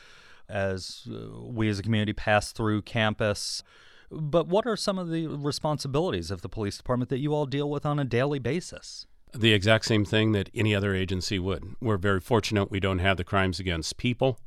as 0.49 1.09
uh, 1.11 1.41
we 1.41 1.69
as 1.69 1.79
a 1.79 1.83
community 1.83 2.13
pass 2.13 2.53
through 2.53 2.83
campus. 2.83 3.63
But 4.11 4.47
what 4.47 4.67
are 4.67 4.77
some 4.77 4.99
of 4.99 5.11
the 5.11 5.27
responsibilities 5.27 6.31
of 6.31 6.43
the 6.43 6.49
police 6.49 6.77
department 6.77 7.09
that 7.09 7.19
you 7.19 7.35
all 7.35 7.47
deal 7.47 7.69
with 7.69 7.85
on 7.85 7.99
a 7.99 8.05
daily 8.05 8.39
basis? 8.39 9.07
The 9.35 9.53
exact 9.53 9.85
same 9.85 10.05
thing 10.05 10.33
that 10.33 10.51
any 10.55 10.75
other 10.75 10.95
agency 10.95 11.39
would. 11.39 11.77
We're 11.81 11.97
very 11.97 12.21
fortunate 12.21 12.71
we 12.71 12.81
don't 12.81 13.01
have 13.01 13.17
the 13.17 13.25
crimes 13.25 13.59
against 13.59 13.97
people. 13.97 14.39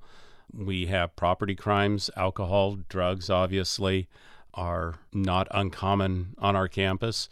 We 0.53 0.86
have 0.86 1.15
property 1.15 1.56
crimes, 1.56 2.10
alcohol, 2.15 2.77
drugs, 2.88 3.29
obviously, 3.29 4.08
are 4.53 4.96
not 5.13 5.48
uncommon 5.51 6.36
on 6.38 6.56
our 6.56 6.67
campus. 6.67 7.27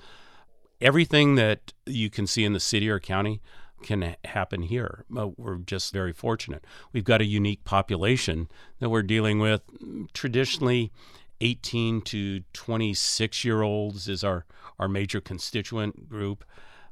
Everything 0.81 1.35
that 1.35 1.73
you 1.85 2.09
can 2.09 2.27
see 2.27 2.43
in 2.43 2.53
the 2.53 2.59
city 2.59 2.89
or 2.89 2.99
county 2.99 3.41
can 3.81 4.15
happen 4.25 4.63
here. 4.63 5.05
We're 5.09 5.57
just 5.57 5.93
very 5.93 6.11
fortunate. 6.11 6.65
We've 6.91 7.03
got 7.03 7.21
a 7.21 7.25
unique 7.25 7.63
population 7.63 8.49
that 8.79 8.89
we're 8.89 9.03
dealing 9.03 9.39
with. 9.39 9.61
Traditionally, 10.13 10.91
18 11.39 12.01
to 12.01 12.41
26 12.53 13.45
year 13.45 13.61
olds 13.61 14.07
is 14.07 14.23
our, 14.23 14.45
our 14.77 14.87
major 14.87 15.21
constituent 15.21 16.09
group. 16.09 16.43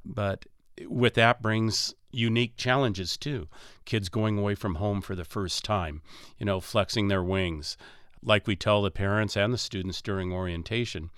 But 0.05 0.45
with 0.87 1.13
that 1.15 1.41
brings 1.41 1.93
unique 2.11 2.55
challenges 2.57 3.17
too. 3.17 3.47
Kids 3.85 4.09
going 4.09 4.37
away 4.37 4.55
from 4.55 4.75
home 4.75 5.01
for 5.01 5.15
the 5.15 5.25
first 5.25 5.63
time, 5.63 6.01
you 6.37 6.45
know, 6.45 6.59
flexing 6.59 7.07
their 7.07 7.23
wings. 7.23 7.77
Like 8.21 8.47
we 8.47 8.55
tell 8.55 8.81
the 8.81 8.91
parents 8.91 9.35
and 9.35 9.53
the 9.53 9.57
students 9.57 10.01
during 10.01 10.31
orientation, 10.31 11.09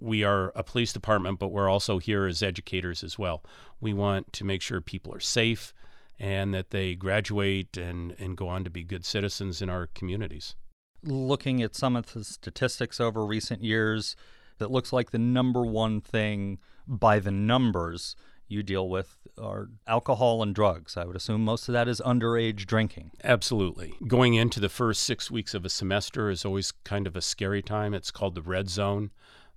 we 0.00 0.24
are 0.24 0.52
a 0.54 0.62
police 0.62 0.92
department, 0.92 1.38
but 1.38 1.48
we're 1.48 1.68
also 1.68 1.98
here 1.98 2.26
as 2.26 2.42
educators 2.42 3.02
as 3.02 3.18
well. 3.18 3.42
We 3.80 3.92
want 3.92 4.32
to 4.34 4.44
make 4.44 4.62
sure 4.62 4.80
people 4.80 5.14
are 5.14 5.20
safe 5.20 5.74
and 6.18 6.54
that 6.54 6.70
they 6.70 6.94
graduate 6.94 7.76
and, 7.76 8.14
and 8.18 8.36
go 8.36 8.48
on 8.48 8.64
to 8.64 8.70
be 8.70 8.84
good 8.84 9.04
citizens 9.04 9.60
in 9.60 9.68
our 9.68 9.88
communities. 9.88 10.54
Looking 11.02 11.62
at 11.62 11.74
some 11.74 11.96
of 11.96 12.12
the 12.12 12.24
statistics 12.24 13.00
over 13.00 13.26
recent 13.26 13.62
years, 13.62 14.16
it 14.60 14.70
looks 14.70 14.92
like 14.92 15.10
the 15.10 15.18
number 15.18 15.62
one 15.62 16.00
thing 16.00 16.58
by 16.86 17.18
the 17.18 17.30
numbers 17.30 18.14
you 18.54 18.62
deal 18.62 18.88
with 18.88 19.18
are 19.36 19.68
alcohol 19.86 20.42
and 20.42 20.54
drugs. 20.54 20.96
I 20.96 21.04
would 21.04 21.16
assume 21.16 21.44
most 21.44 21.68
of 21.68 21.72
that 21.72 21.88
is 21.88 22.00
underage 22.00 22.66
drinking. 22.66 23.10
Absolutely. 23.22 23.94
Going 24.06 24.34
into 24.34 24.60
the 24.60 24.68
first 24.68 25.02
six 25.02 25.30
weeks 25.30 25.54
of 25.54 25.64
a 25.64 25.68
semester 25.68 26.30
is 26.30 26.44
always 26.44 26.72
kind 26.84 27.06
of 27.06 27.16
a 27.16 27.20
scary 27.20 27.62
time. 27.62 27.94
It's 27.94 28.10
called 28.10 28.34
the 28.34 28.42
red 28.42 28.70
zone 28.70 29.10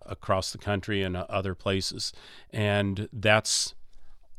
across 0.05 0.51
the 0.51 0.57
country 0.57 1.03
and 1.03 1.15
uh, 1.15 1.25
other 1.29 1.53
places. 1.53 2.11
And 2.51 3.07
that's 3.13 3.75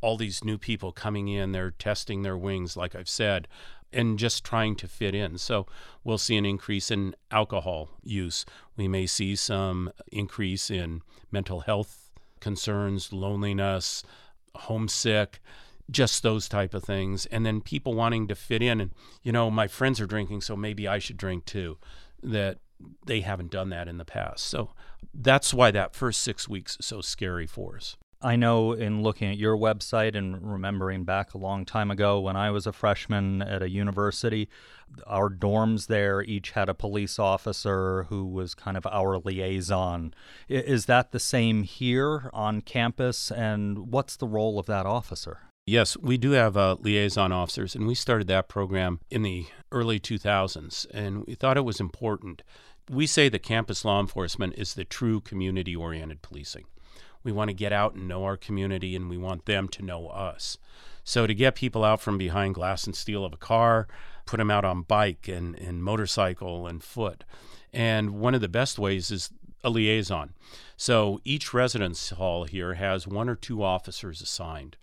all 0.00 0.17
these 0.17 0.45
new 0.45 0.59
people 0.59 0.93
coming 0.93 1.29
in. 1.29 1.53
They're 1.53 1.71
testing 1.71 2.23
their 2.23 2.37
wings, 2.37 2.77
like 2.77 2.95
I've 2.95 3.09
said, 3.09 3.47
and 3.93 4.19
just 4.19 4.45
trying 4.45 4.77
to 4.77 4.88
fit 4.88 5.15
in. 5.15 5.38
So 5.38 5.67
we'll 6.05 6.19
see 6.19 6.37
an 6.37 6.47
increase 6.47 6.91
in 6.91 7.15
alcohol 7.31 7.91
use. 8.03 8.45
We 8.77 8.88
may 8.88 9.07
see 9.07 9.37
some 9.37 9.93
increase 10.11 10.71
in 10.71 11.03
mental 11.31 11.61
health 11.61 12.11
concerns, 12.41 13.12
loneliness, 13.12 14.03
homesick, 14.55 15.40
just 15.90 16.23
those 16.23 16.49
type 16.49 16.75
of 16.75 16.85
things. 16.85 17.26
And 17.26 17.47
then 17.47 17.61
people 17.61 17.95
wanting 17.95 18.28
to 18.28 18.35
fit 18.35 18.62
in 18.62 18.81
and, 18.81 18.90
you 19.23 19.33
know, 19.33 19.50
my 19.50 19.69
friends 19.69 20.00
are 20.00 20.07
drinking, 20.07 20.43
so 20.43 20.57
maybe 20.57 20.87
I 20.87 20.99
should 20.99 21.17
drink 21.17 21.45
too. 21.45 21.78
That 22.23 22.59
they 23.07 23.21
haven't 23.21 23.50
done 23.50 23.71
that 23.71 23.88
in 23.88 23.99
the 23.99 24.05
past. 24.05 24.45
So 24.47 24.71
that's 25.14 25.55
why 25.55 25.71
that 25.71 25.95
first 25.95 26.23
six 26.23 26.49
weeks 26.49 26.76
is 26.78 26.87
so 26.87 27.00
scary 27.00 27.47
for 27.47 27.76
us. 27.76 27.97
I 28.20 28.34
know 28.34 28.72
in 28.72 29.02
looking 29.02 29.30
at 29.30 29.38
your 29.38 29.56
website 29.56 30.16
and 30.16 30.42
remembering 30.42 31.04
back 31.04 31.34
a 31.34 31.38
long 31.38 31.64
time 31.64 31.90
ago 31.90 32.18
when 32.18 32.34
I 32.34 32.50
was 32.50 32.66
a 32.66 32.72
freshman 32.72 33.42
at 33.42 33.62
a 33.62 33.70
university, 33.70 34.48
our 35.06 35.30
dorms 35.30 35.87
there 35.87 36.22
each 36.22 36.50
had 36.50 36.68
a 36.68 36.75
police 36.75 37.20
officer 37.20 38.04
who 38.04 38.26
was 38.26 38.54
kind 38.54 38.76
of 38.76 38.87
our 38.87 39.18
liaison. 39.18 40.14
Is 40.48 40.87
that 40.87 41.12
the 41.12 41.20
same 41.20 41.62
here 41.62 42.28
on 42.32 42.60
campus? 42.60 43.30
And 43.30 43.92
what's 43.92 44.16
the 44.16 44.26
role 44.26 44.58
of 44.58 44.66
that 44.66 44.84
officer? 44.84 45.38
Yes, 45.64 45.96
we 45.98 46.16
do 46.16 46.30
have 46.32 46.56
uh, 46.56 46.76
liaison 46.80 47.30
officers, 47.30 47.75
and 47.75 47.87
we 47.87 47.94
started 47.94 48.26
that 48.28 48.48
program 48.48 49.00
in 49.10 49.22
the 49.22 49.46
early 49.70 50.00
2000s, 50.00 50.87
and 50.92 51.25
we 51.26 51.34
thought 51.34 51.58
it 51.58 51.64
was 51.64 51.78
important. 51.78 52.42
We 52.90 53.06
say 53.06 53.28
that 53.28 53.42
campus 53.42 53.84
law 53.84 54.00
enforcement 54.00 54.54
is 54.56 54.75
the 54.75 54.84
true 54.84 55.20
community 55.20 55.76
oriented 55.76 56.22
policing. 56.22 56.64
We 57.28 57.32
want 57.32 57.50
to 57.50 57.54
get 57.54 57.75
out 57.75 57.92
and 57.92 58.08
know 58.08 58.25
our 58.25 58.38
community, 58.38 58.97
and 58.97 59.11
we 59.11 59.18
want 59.18 59.44
them 59.44 59.68
to 59.68 59.85
know 59.85 60.08
us. 60.08 60.56
So 61.04 61.26
to 61.26 61.35
get 61.35 61.54
people 61.54 61.85
out 61.85 62.00
from 62.00 62.16
behind 62.16 62.54
glass 62.54 62.87
and 62.87 62.97
steel 62.97 63.23
of 63.23 63.35
a 63.35 63.37
car, 63.37 63.87
put 64.25 64.38
them 64.38 64.50
out 64.50 64.64
on 64.64 64.80
bike 64.80 65.28
and, 65.28 65.54
and 65.54 65.85
motorcycle 65.85 66.66
and 66.66 66.82
foot. 66.82 67.25
And 67.70 68.12
one 68.12 68.35
of 68.35 68.40
the 68.40 68.49
best 68.49 68.78
ways 68.78 69.11
is 69.11 69.28
a 69.62 69.68
liaison. 69.68 70.32
So 70.78 71.20
each 71.23 71.52
residence 71.52 72.08
hall 72.08 72.44
here 72.44 72.75
has 72.75 73.06
one 73.06 73.28
or 73.28 73.35
two 73.35 73.62
officers 73.62 74.23
assigned. 74.23 74.78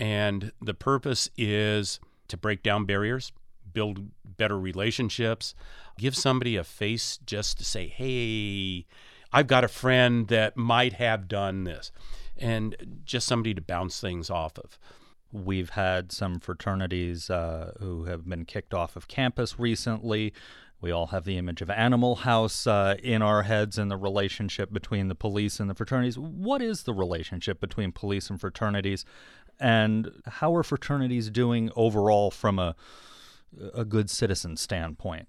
And 0.00 0.52
the 0.62 0.72
purpose 0.72 1.28
is 1.36 2.00
to 2.28 2.38
break 2.38 2.62
down 2.62 2.86
barriers, 2.86 3.30
build 3.74 4.08
better 4.24 4.58
relationships, 4.58 5.54
give 5.98 6.16
somebody 6.16 6.56
a 6.56 6.64
face 6.64 7.18
just 7.26 7.58
to 7.58 7.64
say, 7.64 7.88
hey, 7.88 8.86
I've 9.34 9.48
got 9.48 9.64
a 9.64 9.68
friend 9.68 10.28
that 10.28 10.56
might 10.56 10.92
have 10.92 11.26
done 11.26 11.64
this, 11.64 11.90
and 12.36 13.00
just 13.04 13.26
somebody 13.26 13.52
to 13.54 13.60
bounce 13.60 14.00
things 14.00 14.30
off 14.30 14.56
of. 14.60 14.78
We've 15.32 15.70
had 15.70 16.12
some 16.12 16.38
fraternities 16.38 17.28
uh, 17.28 17.72
who 17.80 18.04
have 18.04 18.28
been 18.28 18.44
kicked 18.44 18.72
off 18.72 18.94
of 18.94 19.08
campus 19.08 19.58
recently. 19.58 20.32
We 20.80 20.92
all 20.92 21.08
have 21.08 21.24
the 21.24 21.36
image 21.36 21.62
of 21.62 21.68
Animal 21.68 22.14
House 22.14 22.64
uh, 22.68 22.94
in 23.02 23.22
our 23.22 23.42
heads 23.42 23.76
and 23.76 23.90
the 23.90 23.96
relationship 23.96 24.72
between 24.72 25.08
the 25.08 25.16
police 25.16 25.58
and 25.58 25.68
the 25.68 25.74
fraternities. 25.74 26.16
What 26.16 26.62
is 26.62 26.84
the 26.84 26.94
relationship 26.94 27.60
between 27.60 27.90
police 27.90 28.30
and 28.30 28.40
fraternities? 28.40 29.04
And 29.58 30.12
how 30.26 30.54
are 30.54 30.62
fraternities 30.62 31.28
doing 31.28 31.72
overall 31.74 32.30
from 32.30 32.60
a, 32.60 32.76
a 33.74 33.84
good 33.84 34.10
citizen 34.10 34.56
standpoint? 34.56 35.26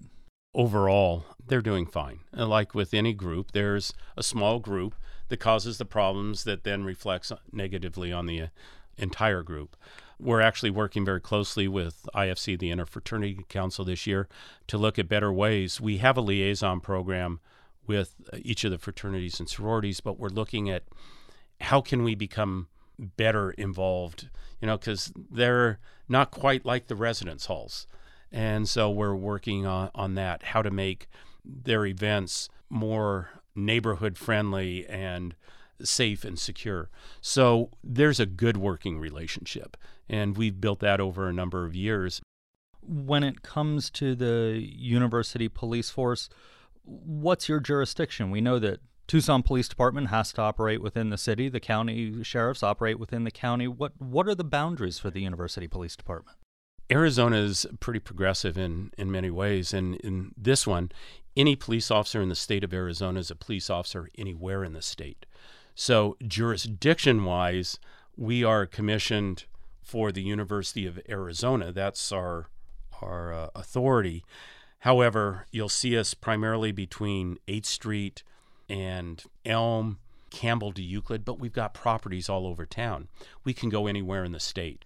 Overall, 0.56 1.26
they're 1.46 1.62
doing 1.62 1.86
fine. 1.86 2.22
And 2.32 2.50
like 2.50 2.74
with 2.74 2.94
any 2.94 3.14
group, 3.14 3.52
there's 3.52 3.94
a 4.18 4.24
small 4.24 4.60
group 4.60 4.96
that 5.28 5.38
causes 5.38 5.78
the 5.78 5.86
problems 5.86 6.44
that 6.46 6.64
then 6.64 6.84
reflects 6.84 7.32
negatively 7.52 8.12
on 8.12 8.26
the 8.26 8.42
uh, 8.42 8.48
entire 8.98 9.44
group. 9.44 9.76
We're 10.20 10.42
actually 10.42 10.70
working 10.70 11.04
very 11.04 11.20
closely 11.20 11.68
with 11.68 12.08
IFC, 12.16 12.58
the 12.58 12.72
Interfraternity 12.72 13.48
Council, 13.50 13.84
this 13.84 14.08
year 14.08 14.28
to 14.68 14.78
look 14.78 14.98
at 14.98 15.10
better 15.10 15.32
ways. 15.32 15.82
We 15.82 15.98
have 15.98 16.16
a 16.16 16.22
liaison 16.22 16.80
program 16.80 17.42
with 17.86 18.16
uh, 18.32 18.38
each 18.42 18.64
of 18.64 18.72
the 18.72 18.78
fraternities 18.78 19.40
and 19.40 19.50
sororities, 19.50 20.00
but 20.00 20.18
we're 20.18 20.30
looking 20.30 20.70
at 20.70 20.84
how 21.62 21.82
can 21.82 22.04
we 22.04 22.16
become 22.16 22.68
better 22.98 23.52
involved, 23.52 24.30
you 24.62 24.68
know, 24.68 24.78
because 24.78 25.12
they're 25.30 25.80
not 26.08 26.32
quite 26.32 26.66
like 26.66 26.88
the 26.88 26.96
residence 26.96 27.48
halls. 27.48 27.88
And 28.36 28.68
so 28.68 28.90
we're 28.90 29.16
working 29.16 29.66
on, 29.66 29.90
on 29.96 30.16
that, 30.16 30.44
how 30.44 30.62
to 30.62 30.70
make 30.70 31.08
their 31.46 31.86
events 31.86 32.50
more 32.70 33.30
neighborhood 33.56 34.18
friendly 34.18 34.86
and 34.88 35.36
safe 35.82 36.26
and 36.26 36.38
secure. 36.38 36.90
So 37.22 37.70
there's 37.82 38.20
a 38.20 38.26
good 38.26 38.58
working 38.58 39.00
relationship, 39.00 39.78
and 40.10 40.36
we've 40.36 40.60
built 40.60 40.82
that 40.82 41.00
over 41.00 41.30
a 41.30 41.34
number 41.34 41.66
of 41.66 41.76
years. 41.76 42.22
When 42.82 43.24
it 43.24 43.42
comes 43.42 43.90
to 43.92 44.16
the 44.16 44.62
university 44.62 45.48
police 45.48 45.90
force, 45.90 46.28
what's 46.84 47.48
your 47.48 47.62
jurisdiction? 47.62 48.32
We 48.32 48.42
know 48.42 48.60
that 48.60 48.82
Tucson 49.08 49.44
Police 49.44 49.70
Department 49.70 50.10
has 50.10 50.34
to 50.34 50.42
operate 50.42 50.82
within 50.82 51.10
the 51.10 51.18
city. 51.18 51.48
The 51.48 51.62
county 51.62 52.22
sheriffs 52.22 52.64
operate 52.64 53.00
within 53.00 53.24
the 53.24 53.32
county. 53.32 53.70
What 53.70 53.94
what 53.98 54.28
are 54.28 54.36
the 54.36 54.44
boundaries 54.44 55.00
for 55.00 55.10
the 55.10 55.22
University 55.22 55.70
Police 55.70 55.96
Department? 55.96 56.38
Arizona 56.92 57.38
is 57.38 57.66
pretty 57.80 58.00
progressive 58.00 58.58
in, 58.58 58.92
in 58.98 59.12
many 59.12 59.30
ways. 59.30 59.74
And 59.74 59.96
in 59.96 60.34
this 60.38 60.68
one, 60.68 60.92
any 61.36 61.56
police 61.56 61.90
officer 61.90 62.22
in 62.22 62.30
the 62.30 62.36
state 62.36 62.64
of 62.64 62.74
Arizona 62.74 63.20
is 63.20 63.32
a 63.32 63.36
police 63.36 63.70
officer 63.70 64.10
anywhere 64.18 64.64
in 64.64 64.74
the 64.74 64.82
state. 64.82 65.26
So, 65.74 66.16
jurisdiction 66.26 67.26
wise, 67.26 67.80
we 68.16 68.44
are 68.44 68.66
commissioned 68.66 69.46
for 69.82 70.12
the 70.12 70.22
University 70.22 70.86
of 70.86 71.00
Arizona. 71.10 71.72
That's 71.72 72.12
our, 72.12 72.48
our 73.02 73.34
uh, 73.34 73.50
authority. 73.56 74.24
However, 74.80 75.48
you'll 75.52 75.68
see 75.68 75.98
us 75.98 76.14
primarily 76.14 76.72
between 76.72 77.40
8th 77.48 77.66
Street 77.66 78.24
and 78.70 79.22
Elm, 79.44 80.00
Campbell 80.30 80.72
to 80.74 80.82
Euclid, 80.82 81.26
but 81.26 81.40
we've 81.40 81.54
got 81.54 81.74
properties 81.74 82.30
all 82.30 82.48
over 82.48 82.66
town. 82.66 83.10
We 83.44 83.54
can 83.54 83.70
go 83.70 83.88
anywhere 83.88 84.24
in 84.24 84.32
the 84.32 84.40
state. 84.40 84.86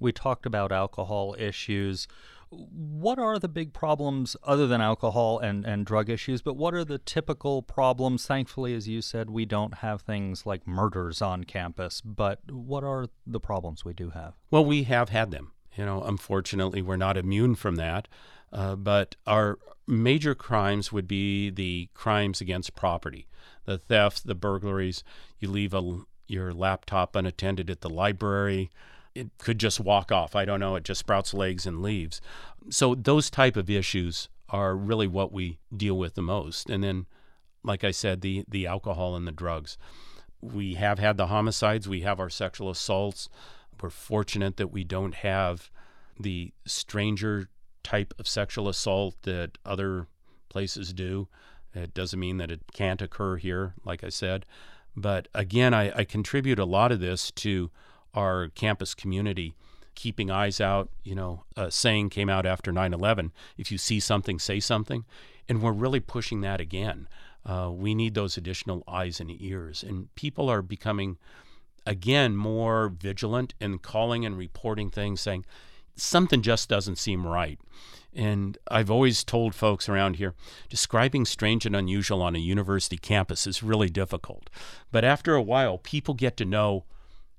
We 0.00 0.12
talked 0.12 0.46
about 0.46 0.72
alcohol 0.72 1.36
issues. 1.38 2.08
What 2.48 3.20
are 3.20 3.38
the 3.38 3.48
big 3.48 3.72
problems 3.72 4.36
other 4.42 4.66
than 4.66 4.80
alcohol 4.80 5.38
and, 5.38 5.64
and 5.64 5.86
drug 5.86 6.10
issues? 6.10 6.42
But 6.42 6.56
what 6.56 6.74
are 6.74 6.84
the 6.84 6.98
typical 6.98 7.62
problems? 7.62 8.26
Thankfully, 8.26 8.74
as 8.74 8.88
you 8.88 9.02
said, 9.02 9.30
we 9.30 9.44
don't 9.44 9.74
have 9.74 10.02
things 10.02 10.46
like 10.46 10.66
murders 10.66 11.22
on 11.22 11.44
campus. 11.44 12.00
But 12.00 12.50
what 12.50 12.82
are 12.82 13.06
the 13.24 13.38
problems 13.38 13.84
we 13.84 13.92
do 13.92 14.10
have? 14.10 14.34
Well, 14.50 14.64
we 14.64 14.82
have 14.84 15.10
had 15.10 15.30
them. 15.30 15.52
You 15.76 15.84
know, 15.84 16.02
unfortunately, 16.02 16.82
we're 16.82 16.96
not 16.96 17.16
immune 17.16 17.54
from 17.54 17.76
that. 17.76 18.08
Uh, 18.52 18.74
but 18.74 19.14
our 19.26 19.58
major 19.86 20.34
crimes 20.34 20.90
would 20.90 21.06
be 21.06 21.50
the 21.50 21.88
crimes 21.94 22.40
against 22.40 22.74
property, 22.74 23.28
the 23.64 23.78
theft, 23.78 24.26
the 24.26 24.34
burglaries. 24.34 25.04
You 25.38 25.50
leave 25.50 25.72
a, 25.72 26.00
your 26.26 26.52
laptop 26.52 27.14
unattended 27.14 27.70
at 27.70 27.80
the 27.80 27.90
library 27.90 28.70
it 29.14 29.30
could 29.38 29.58
just 29.58 29.80
walk 29.80 30.12
off. 30.12 30.36
I 30.36 30.44
don't 30.44 30.60
know. 30.60 30.76
It 30.76 30.84
just 30.84 31.00
sprouts 31.00 31.34
legs 31.34 31.66
and 31.66 31.82
leaves. 31.82 32.20
So 32.68 32.94
those 32.94 33.30
type 33.30 33.56
of 33.56 33.68
issues 33.70 34.28
are 34.48 34.76
really 34.76 35.06
what 35.06 35.32
we 35.32 35.58
deal 35.74 35.96
with 35.96 36.14
the 36.14 36.22
most. 36.22 36.70
And 36.70 36.82
then, 36.82 37.06
like 37.62 37.84
I 37.84 37.90
said, 37.90 38.20
the 38.20 38.44
the 38.48 38.66
alcohol 38.66 39.16
and 39.16 39.26
the 39.26 39.32
drugs. 39.32 39.76
We 40.40 40.74
have 40.74 40.98
had 40.98 41.16
the 41.16 41.26
homicides. 41.26 41.88
We 41.88 42.00
have 42.00 42.18
our 42.18 42.30
sexual 42.30 42.70
assaults. 42.70 43.28
We're 43.80 43.90
fortunate 43.90 44.56
that 44.56 44.72
we 44.72 44.84
don't 44.84 45.16
have 45.16 45.70
the 46.18 46.52
stranger 46.66 47.48
type 47.82 48.14
of 48.18 48.28
sexual 48.28 48.68
assault 48.68 49.16
that 49.22 49.58
other 49.64 50.06
places 50.48 50.92
do. 50.92 51.28
It 51.74 51.94
doesn't 51.94 52.18
mean 52.18 52.38
that 52.38 52.50
it 52.50 52.60
can't 52.72 53.00
occur 53.00 53.36
here, 53.36 53.74
like 53.84 54.02
I 54.02 54.08
said. 54.08 54.44
But 54.96 55.28
again, 55.34 55.72
I, 55.72 55.92
I 55.98 56.04
contribute 56.04 56.58
a 56.58 56.64
lot 56.64 56.92
of 56.92 57.00
this 57.00 57.30
to 57.32 57.70
our 58.14 58.48
campus 58.48 58.94
community 58.94 59.54
keeping 59.94 60.30
eyes 60.30 60.60
out. 60.60 60.88
You 61.02 61.14
know, 61.14 61.44
a 61.56 61.70
saying 61.70 62.10
came 62.10 62.28
out 62.28 62.46
after 62.46 62.72
9 62.72 62.94
11 62.94 63.32
if 63.58 63.70
you 63.70 63.78
see 63.78 64.00
something, 64.00 64.38
say 64.38 64.60
something. 64.60 65.04
And 65.48 65.62
we're 65.62 65.72
really 65.72 66.00
pushing 66.00 66.40
that 66.42 66.60
again. 66.60 67.08
Uh, 67.44 67.70
we 67.72 67.94
need 67.94 68.14
those 68.14 68.36
additional 68.36 68.84
eyes 68.86 69.20
and 69.20 69.30
ears. 69.40 69.82
And 69.82 70.14
people 70.14 70.48
are 70.48 70.62
becoming, 70.62 71.18
again, 71.86 72.36
more 72.36 72.88
vigilant 72.88 73.54
and 73.60 73.82
calling 73.82 74.24
and 74.24 74.36
reporting 74.36 74.90
things 74.90 75.20
saying 75.20 75.44
something 75.96 76.42
just 76.42 76.68
doesn't 76.68 76.96
seem 76.96 77.26
right. 77.26 77.58
And 78.14 78.58
I've 78.68 78.90
always 78.90 79.22
told 79.22 79.54
folks 79.54 79.88
around 79.88 80.16
here 80.16 80.34
describing 80.68 81.24
strange 81.24 81.64
and 81.64 81.76
unusual 81.76 82.22
on 82.22 82.34
a 82.34 82.40
university 82.40 82.96
campus 82.96 83.46
is 83.46 83.62
really 83.62 83.88
difficult. 83.88 84.50
But 84.90 85.04
after 85.04 85.34
a 85.34 85.42
while, 85.42 85.78
people 85.78 86.14
get 86.14 86.36
to 86.38 86.44
know 86.44 86.84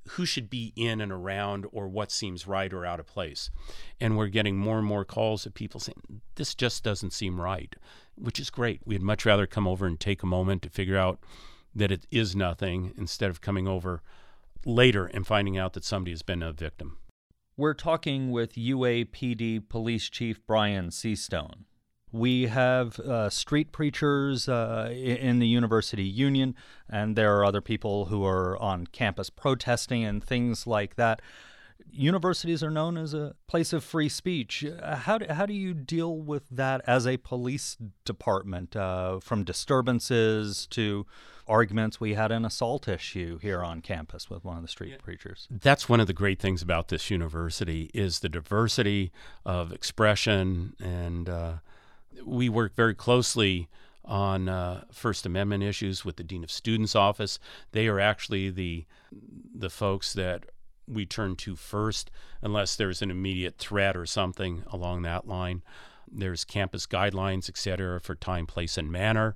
who 0.09 0.25
should 0.25 0.49
be 0.49 0.73
in 0.75 0.99
and 0.99 1.11
around 1.11 1.65
or 1.71 1.87
what 1.87 2.11
seems 2.11 2.47
right 2.47 2.73
or 2.73 2.85
out 2.85 2.99
of 2.99 3.05
place. 3.05 3.49
And 3.99 4.17
we're 4.17 4.27
getting 4.27 4.57
more 4.57 4.79
and 4.79 4.87
more 4.87 5.05
calls 5.05 5.45
of 5.45 5.53
people 5.53 5.79
saying, 5.79 6.21
this 6.35 6.55
just 6.55 6.83
doesn't 6.83 7.13
seem 7.13 7.39
right, 7.39 7.75
which 8.15 8.39
is 8.39 8.49
great. 8.49 8.81
We'd 8.85 9.01
much 9.01 9.25
rather 9.25 9.45
come 9.45 9.67
over 9.67 9.85
and 9.85 9.99
take 9.99 10.23
a 10.23 10.27
moment 10.27 10.63
to 10.63 10.69
figure 10.69 10.97
out 10.97 11.19
that 11.75 11.91
it 11.91 12.05
is 12.11 12.35
nothing 12.35 12.93
instead 12.97 13.29
of 13.29 13.41
coming 13.41 13.67
over 13.67 14.01
later 14.65 15.05
and 15.05 15.25
finding 15.25 15.57
out 15.57 15.73
that 15.73 15.85
somebody 15.85 16.11
has 16.11 16.21
been 16.21 16.43
a 16.43 16.51
victim. 16.51 16.97
We're 17.57 17.73
talking 17.73 18.31
with 18.31 18.53
UAPD 18.53 19.69
Police 19.69 20.09
Chief 20.09 20.39
Brian 20.47 20.89
Seastone. 20.89 21.65
We 22.12 22.47
have 22.47 23.00
uh, 23.00 23.30
street 23.30 23.71
preachers 23.71 24.50
uh, 24.50 24.89
in 24.91 25.39
the 25.39 25.47
University 25.47 26.04
Union, 26.04 26.56
and 26.89 27.15
there 27.15 27.38
are 27.38 27.45
other 27.45 27.62
people 27.62 28.06
who 28.06 28.26
are 28.26 28.58
on 28.62 28.88
campus 28.88 29.30
protesting 29.30 30.04
and 30.04 30.24
things 30.24 30.67
like 30.67 30.95
that. 30.95 31.21
Universities 31.89 32.63
are 32.63 32.69
known 32.69 32.97
as 32.97 33.13
a 33.13 33.36
place 33.47 33.74
of 33.74 33.84
free 33.84 34.10
speech. 34.10 34.65
How 34.84 35.17
do, 35.17 35.34
how 35.34 35.45
do 35.45 35.54
you 35.54 35.74
deal 35.74 36.15
with 36.17 36.47
that 36.50 36.82
as 36.86 37.08
a 37.08 37.17
police 37.17 37.78
department, 38.06 38.76
uh, 38.76 39.19
from 39.19 39.43
disturbances 39.43 40.67
to 40.67 41.06
arguments? 41.47 42.00
We 42.00 42.13
had 42.13 42.32
an 42.32 42.45
assault 42.45 42.88
issue 42.88 43.39
here 43.39 43.62
on 43.62 43.82
campus 43.82 44.30
with 44.30 44.45
one 44.45 44.58
of 44.58 44.62
the 44.62 44.69
street 44.69 44.91
yeah. 44.91 45.04
preachers. 45.04 45.47
That's 45.50 45.89
one 45.89 46.00
of 46.00 46.08
the 46.08 46.13
great 46.13 46.39
things 46.39 46.62
about 46.62 46.89
this 46.89 47.10
university 47.10 47.89
is 47.93 48.19
the 48.19 48.30
diversity 48.30 49.12
of 49.45 49.71
expression 49.74 50.76
and 50.80 51.28
uh, 51.28 51.54
we 52.26 52.50
work 52.50 52.76
very 52.76 52.95
closely 52.95 53.69
on 54.04 54.50
uh, 54.50 54.84
First 54.91 55.26
Amendment 55.26 55.63
issues 55.63 56.04
with 56.04 56.15
the 56.15 56.24
Dean 56.24 56.43
of 56.43 56.52
Students 56.52 56.95
office. 56.95 57.39
They 57.71 57.88
are 57.88 58.00
actually 58.00 58.50
the 58.50 58.86
the 59.54 59.69
folks 59.69 60.13
that 60.13 60.45
we 60.88 61.06
turn 61.06 61.36
to 61.38 61.56
first, 61.56 62.12
unless 62.41 62.76
there's 62.76 63.02
an 63.02 63.12
immediate 63.12 63.58
threat 63.58 63.95
or 63.95 64.06
something 64.06 64.63
along 64.67 65.04
that 65.04 65.28
line. 65.28 65.62
There's 66.12 66.43
campus 66.43 66.86
guidelines, 66.88 67.47
et 67.47 67.58
cetera, 67.58 68.02
for 68.02 68.15
time, 68.15 68.45
place, 68.45 68.78
and 68.78 68.91
manner. 68.91 69.36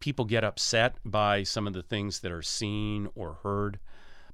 People 0.00 0.24
get 0.24 0.44
upset 0.44 0.96
by 1.04 1.42
some 1.42 1.66
of 1.66 1.74
the 1.74 1.82
things 1.82 2.20
that 2.20 2.32
are 2.32 2.42
seen 2.42 3.08
or 3.14 3.38
heard, 3.42 3.78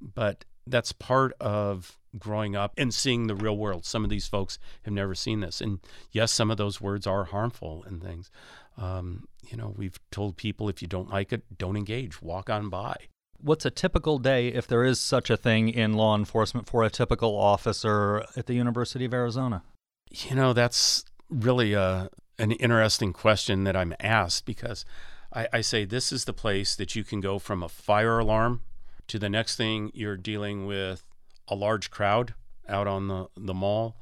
but 0.01 0.45
that's 0.67 0.91
part 0.91 1.33
of 1.39 1.97
growing 2.17 2.55
up 2.55 2.73
and 2.77 2.93
seeing 2.93 3.27
the 3.27 3.35
real 3.35 3.57
world. 3.57 3.85
Some 3.85 4.03
of 4.03 4.09
these 4.09 4.27
folks 4.27 4.57
have 4.83 4.93
never 4.93 5.15
seen 5.15 5.41
this. 5.41 5.61
And 5.61 5.79
yes, 6.11 6.31
some 6.31 6.49
of 6.49 6.57
those 6.57 6.79
words 6.79 7.05
are 7.05 7.25
harmful 7.25 7.83
and 7.87 8.01
things. 8.01 8.31
Um, 8.77 9.27
you 9.47 9.57
know, 9.57 9.73
we've 9.75 9.99
told 10.11 10.37
people 10.37 10.69
if 10.69 10.81
you 10.81 10.87
don't 10.87 11.09
like 11.09 11.31
it, 11.31 11.43
don't 11.57 11.77
engage, 11.77 12.21
walk 12.21 12.49
on 12.49 12.69
by. 12.69 12.95
What's 13.39 13.65
a 13.65 13.71
typical 13.71 14.17
day, 14.17 14.47
if 14.47 14.65
there 14.65 14.83
is 14.83 14.99
such 14.99 15.29
a 15.29 15.37
thing 15.37 15.69
in 15.69 15.93
law 15.93 16.15
enforcement, 16.15 16.67
for 16.67 16.83
a 16.83 16.89
typical 16.89 17.35
officer 17.37 18.25
at 18.35 18.47
the 18.47 18.53
University 18.53 19.05
of 19.05 19.13
Arizona? 19.13 19.63
You 20.09 20.35
know, 20.35 20.53
that's 20.53 21.05
really 21.29 21.73
a, 21.73 21.81
uh, 21.81 22.07
an 22.37 22.51
interesting 22.51 23.13
question 23.13 23.63
that 23.63 23.75
I'm 23.75 23.93
asked 23.99 24.45
because 24.45 24.83
I, 25.33 25.47
I 25.53 25.61
say 25.61 25.85
this 25.85 26.11
is 26.11 26.25
the 26.25 26.33
place 26.33 26.75
that 26.75 26.95
you 26.95 27.03
can 27.03 27.21
go 27.21 27.39
from 27.39 27.63
a 27.63 27.69
fire 27.69 28.19
alarm 28.19 28.61
to 29.07 29.19
the 29.19 29.29
next 29.29 29.55
thing 29.55 29.91
you're 29.93 30.17
dealing 30.17 30.65
with 30.65 31.03
a 31.47 31.55
large 31.55 31.91
crowd 31.91 32.33
out 32.67 32.87
on 32.87 33.07
the, 33.07 33.27
the 33.37 33.53
mall 33.53 33.97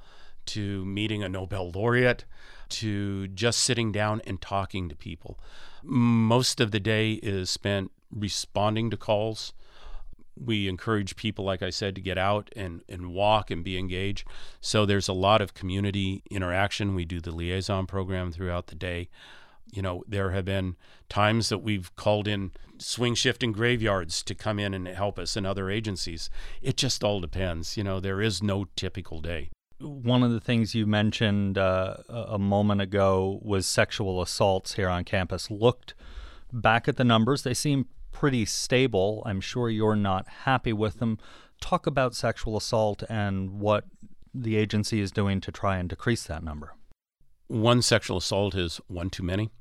to 0.45 0.85
meeting 0.85 1.23
a 1.23 1.29
Nobel 1.29 1.71
laureate 1.71 2.25
to 2.69 3.27
just 3.27 3.59
sitting 3.59 3.91
down 3.91 4.21
and 4.25 4.41
talking 4.41 4.89
to 4.89 4.95
people. 4.95 5.39
Most 5.83 6.59
of 6.59 6.71
the 6.71 6.79
day 6.79 7.13
is 7.13 7.49
spent 7.49 7.91
responding 8.11 8.89
to 8.89 8.97
calls. 8.97 9.53
We 10.35 10.67
encourage 10.67 11.15
people, 11.15 11.45
like 11.45 11.61
I 11.61 11.69
said, 11.69 11.93
to 11.95 12.01
get 12.01 12.17
out 12.17 12.49
and, 12.55 12.81
and 12.89 13.13
walk 13.13 13.51
and 13.51 13.63
be 13.63 13.77
engaged. 13.77 14.27
So 14.61 14.85
there's 14.85 15.07
a 15.07 15.13
lot 15.13 15.41
of 15.41 15.53
community 15.53 16.23
interaction. 16.31 16.95
We 16.95 17.05
do 17.05 17.21
the 17.21 17.31
liaison 17.31 17.85
program 17.85 18.31
throughout 18.31 18.67
the 18.67 18.75
day. 18.75 19.09
You 19.71 19.81
know, 19.81 20.03
there 20.07 20.31
have 20.31 20.45
been 20.45 20.75
times 21.09 21.49
that 21.49 21.59
we've 21.59 21.95
called 21.95 22.27
in 22.27 22.51
swing 22.77 23.15
shifting 23.15 23.51
graveyards 23.51 24.23
to 24.23 24.35
come 24.35 24.59
in 24.59 24.73
and 24.73 24.87
help 24.87 25.17
us 25.17 25.35
and 25.35 25.47
other 25.47 25.69
agencies. 25.69 26.29
It 26.61 26.77
just 26.77 27.03
all 27.03 27.19
depends. 27.19 27.77
You 27.77 27.83
know, 27.83 27.99
there 27.99 28.21
is 28.21 28.43
no 28.43 28.65
typical 28.75 29.21
day. 29.21 29.49
One 29.79 30.23
of 30.23 30.31
the 30.31 30.39
things 30.39 30.75
you 30.75 30.85
mentioned 30.85 31.57
uh, 31.57 31.97
a 32.07 32.39
moment 32.39 32.81
ago 32.81 33.39
was 33.41 33.65
sexual 33.65 34.21
assaults 34.21 34.73
here 34.73 34.89
on 34.89 35.03
campus. 35.03 35.49
Looked 35.51 35.93
back 36.51 36.87
at 36.87 36.97
the 36.97 37.03
numbers, 37.03 37.43
they 37.43 37.53
seem 37.53 37.87
pretty 38.11 38.45
stable. 38.45 39.23
I'm 39.25 39.41
sure 39.41 39.69
you're 39.69 39.95
not 39.95 40.27
happy 40.27 40.71
with 40.71 40.99
them. 40.99 41.17
Talk 41.59 41.87
about 41.87 42.15
sexual 42.15 42.55
assault 42.55 43.03
and 43.09 43.59
what 43.59 43.85
the 44.33 44.55
agency 44.55 45.01
is 45.01 45.11
doing 45.11 45.41
to 45.41 45.51
try 45.51 45.77
and 45.77 45.89
decrease 45.89 46.23
that 46.25 46.43
number. 46.43 46.75
One 47.53 47.83
sexual 47.83 48.17
assault 48.17 48.55
is 48.55 48.81
one 48.87 49.11
too 49.11 49.21
many. 49.21 49.51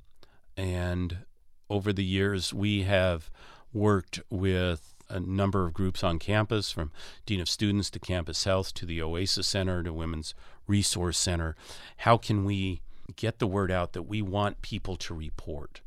And 0.56 1.26
over 1.68 1.92
the 1.92 2.02
years, 2.02 2.54
we 2.54 2.84
have 2.84 3.30
worked 3.70 4.18
with 4.30 4.94
a 5.10 5.20
number 5.20 5.66
of 5.66 5.74
groups 5.74 6.02
on 6.02 6.18
campus, 6.18 6.72
from 6.72 6.90
Dean 7.26 7.38
of 7.38 7.50
Students 7.50 7.90
to 7.90 7.98
Campus 7.98 8.44
Health 8.44 8.72
to 8.74 8.86
the 8.86 9.02
Oasis 9.02 9.46
Center 9.46 9.82
to 9.82 9.92
Women's 9.92 10.32
Resource 10.66 11.18
Center. 11.18 11.54
How 11.98 12.16
can 12.16 12.46
we 12.46 12.80
get 13.14 13.40
the 13.40 13.46
word 13.46 13.70
out 13.70 13.92
that 13.92 14.04
we 14.04 14.22
want 14.22 14.62
people 14.62 14.96
to 14.96 15.12
report? 15.12 15.82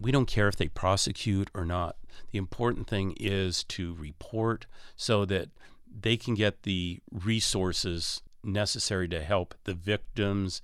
We 0.00 0.10
don't 0.10 0.26
care 0.26 0.48
if 0.48 0.56
they 0.56 0.66
prosecute 0.66 1.48
or 1.54 1.64
not. 1.64 1.94
The 2.32 2.38
important 2.38 2.88
thing 2.88 3.14
is 3.20 3.62
to 3.64 3.94
report 3.94 4.66
so 4.96 5.24
that 5.26 5.50
they 5.88 6.16
can 6.16 6.34
get 6.34 6.64
the 6.64 6.98
resources 7.12 8.20
necessary 8.42 9.06
to 9.06 9.22
help 9.22 9.54
the 9.62 9.74
victims 9.74 10.60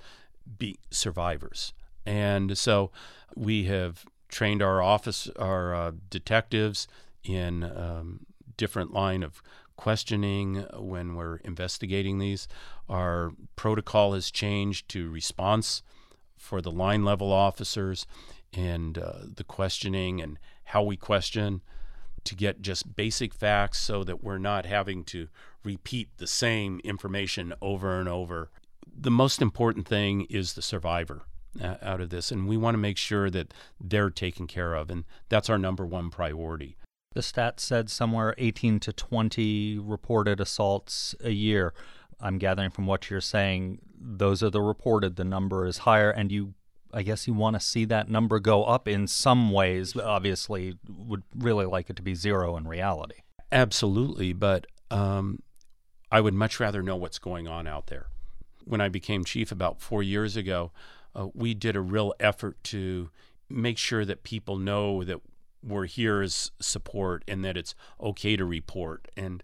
be 0.59 0.79
survivors. 0.91 1.73
And 2.05 2.57
so 2.57 2.91
we 3.35 3.65
have 3.65 4.05
trained 4.29 4.63
our 4.63 4.83
office, 4.83 5.29
our 5.37 5.75
uh, 5.75 5.93
detectives 6.11 6.87
in 7.25 7.65
um, 7.65 8.27
different 8.57 8.93
line 8.93 9.23
of 9.23 9.43
questioning 9.77 10.65
when 10.75 11.15
we're 11.15 11.37
investigating 11.37 12.19
these. 12.19 12.49
Our 12.89 13.33
protocol 13.57 14.15
has 14.15 14.31
changed 14.31 14.89
to 14.91 15.11
response 15.11 15.83
for 16.37 16.61
the 16.61 16.71
line 16.71 17.05
level 17.05 17.33
officers 17.33 18.07
and 18.53 18.97
uh, 18.99 19.13
the 19.35 19.45
questioning 19.45 20.21
and 20.21 20.39
how 20.65 20.83
we 20.83 20.97
question 20.97 21.63
to 22.25 22.35
get 22.35 22.61
just 22.61 22.97
basic 22.97 23.33
facts 23.33 23.79
so 23.79 24.03
that 24.05 24.23
we're 24.23 24.39
not 24.39 24.67
having 24.67 25.05
to 25.05 25.29
repeat 25.63 26.09
the 26.19 26.27
same 26.27 26.81
information 26.83 27.53
over 27.61 27.99
and 28.01 28.09
over. 28.09 28.51
The 28.99 29.11
most 29.11 29.43
important 29.43 29.87
thing 29.87 30.23
is 30.31 30.55
the 30.55 30.63
survivor 30.63 31.23
uh, 31.63 31.77
out 31.83 32.01
of 32.01 32.11
this, 32.11 32.31
and 32.31 32.49
we 32.49 32.57
want 32.57 32.75
to 32.75 32.79
make 32.79 32.97
sure 32.97 33.31
that 33.31 33.53
they're 33.81 34.11
taken 34.11 34.47
care 34.47 34.75
of, 34.75 34.91
and 34.91 35.05
that's 35.29 35.51
our 35.51 35.59
number 35.59 35.85
one 35.85 36.11
priority. 36.11 36.77
The 37.15 37.21
stats 37.21 37.61
said 37.61 37.89
somewhere 37.91 38.35
18 38.37 38.81
to 38.81 38.93
20 38.93 39.79
reported 39.79 40.41
assaults 40.41 41.15
a 41.23 41.31
year. 41.31 41.73
I'm 42.21 42.39
gathering 42.39 42.71
from 42.71 42.87
what 42.87 43.11
you're 43.11 43.21
saying, 43.21 43.81
those 43.99 44.43
are 44.43 44.51
the 44.51 44.61
reported. 44.61 45.17
The 45.17 45.25
number 45.25 45.67
is 45.67 45.79
higher, 45.79 46.11
and 46.11 46.31
you, 46.31 46.55
I 46.93 47.03
guess, 47.03 47.27
you 47.27 47.35
want 47.35 47.55
to 47.55 47.61
see 47.61 47.85
that 47.87 48.09
number 48.09 48.39
go 48.39 48.65
up 48.65 48.89
in 48.89 49.07
some 49.07 49.51
ways. 49.51 49.97
Obviously, 49.97 50.75
would 50.89 51.23
really 51.35 51.67
like 51.67 51.91
it 51.91 51.97
to 51.97 52.03
be 52.03 52.15
zero 52.15 52.57
in 52.57 52.69
reality. 52.69 53.17
Absolutely, 53.53 54.33
but 54.33 54.67
um, 54.91 55.43
I 56.11 56.21
would 56.21 56.35
much 56.35 56.61
rather 56.61 56.83
know 56.83 56.97
what's 56.97 57.19
going 57.19 57.49
on 57.49 57.67
out 57.67 57.87
there. 57.87 58.07
When 58.67 58.81
I 58.81 58.89
became 58.89 59.25
chief 59.25 59.53
about 59.53 59.81
four 59.81 60.03
years 60.03 60.37
ago, 60.37 60.73
uh, 61.15 61.29
we 61.35 61.55
did 61.55 61.77
a 61.77 61.81
real 61.81 62.13
effort 62.21 62.63
to 62.65 63.11
make 63.49 63.79
sure 63.79 64.05
that 64.05 64.25
people 64.25 64.57
know 64.57 65.05
that 65.05 65.21
we're 65.63 65.87
here 65.87 66.21
as 66.21 66.51
support 66.61 67.25
and 67.27 67.45
that 67.45 67.57
it's 67.57 67.75
okay 68.01 68.37
to 68.37 68.45
report. 68.45 69.09
And 69.17 69.43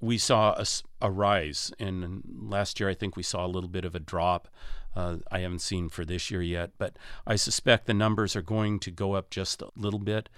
we 0.00 0.18
saw 0.18 0.54
a, 0.58 0.66
a 1.00 1.10
rise. 1.10 1.72
And 1.78 2.22
last 2.40 2.80
year, 2.80 2.88
I 2.88 2.94
think 2.94 3.16
we 3.16 3.22
saw 3.22 3.46
a 3.46 3.48
little 3.48 3.68
bit 3.68 3.84
of 3.84 3.94
a 3.94 4.00
drop. 4.00 4.48
Uh, 4.96 5.18
I 5.30 5.40
haven't 5.40 5.60
seen 5.60 5.88
for 5.88 6.04
this 6.04 6.30
year 6.30 6.42
yet, 6.42 6.72
but 6.78 6.96
I 7.26 7.36
suspect 7.36 7.86
the 7.86 7.94
numbers 7.94 8.34
are 8.34 8.42
going 8.42 8.78
to 8.80 8.90
go 8.90 9.12
up 9.12 9.30
just 9.30 9.62
a 9.62 9.70
little 9.76 10.00
bit. 10.00 10.28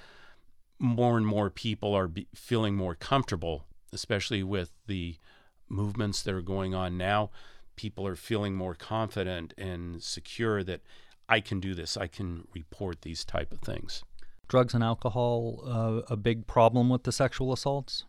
More 0.78 1.16
and 1.16 1.26
more 1.26 1.50
people 1.50 1.94
are 1.94 2.08
be, 2.08 2.26
feeling 2.34 2.76
more 2.76 2.94
comfortable 2.94 3.64
especially 3.94 4.42
with 4.42 4.72
the 4.86 5.16
movements 5.68 6.20
that 6.22 6.34
are 6.34 6.42
going 6.42 6.74
on 6.74 6.98
now. 6.98 7.30
People 7.76 8.06
are 8.06 8.16
feeling 8.16 8.54
more 8.54 8.74
confident 8.74 9.54
and 9.58 10.02
secure 10.02 10.62
that 10.62 10.80
I 11.28 11.40
can 11.40 11.60
do 11.60 11.74
this. 11.74 11.96
I 11.96 12.06
can 12.06 12.46
report 12.54 13.02
these 13.02 13.24
type 13.24 13.52
of 13.52 13.60
things. 13.60 14.04
Drugs 14.48 14.74
and 14.74 14.84
alcohol 14.84 15.62
uh, 15.66 16.12
a 16.12 16.16
big 16.16 16.46
problem 16.46 16.88
with 16.88 17.04
the 17.04 17.12
sexual 17.12 17.52
assaults? 17.52 18.04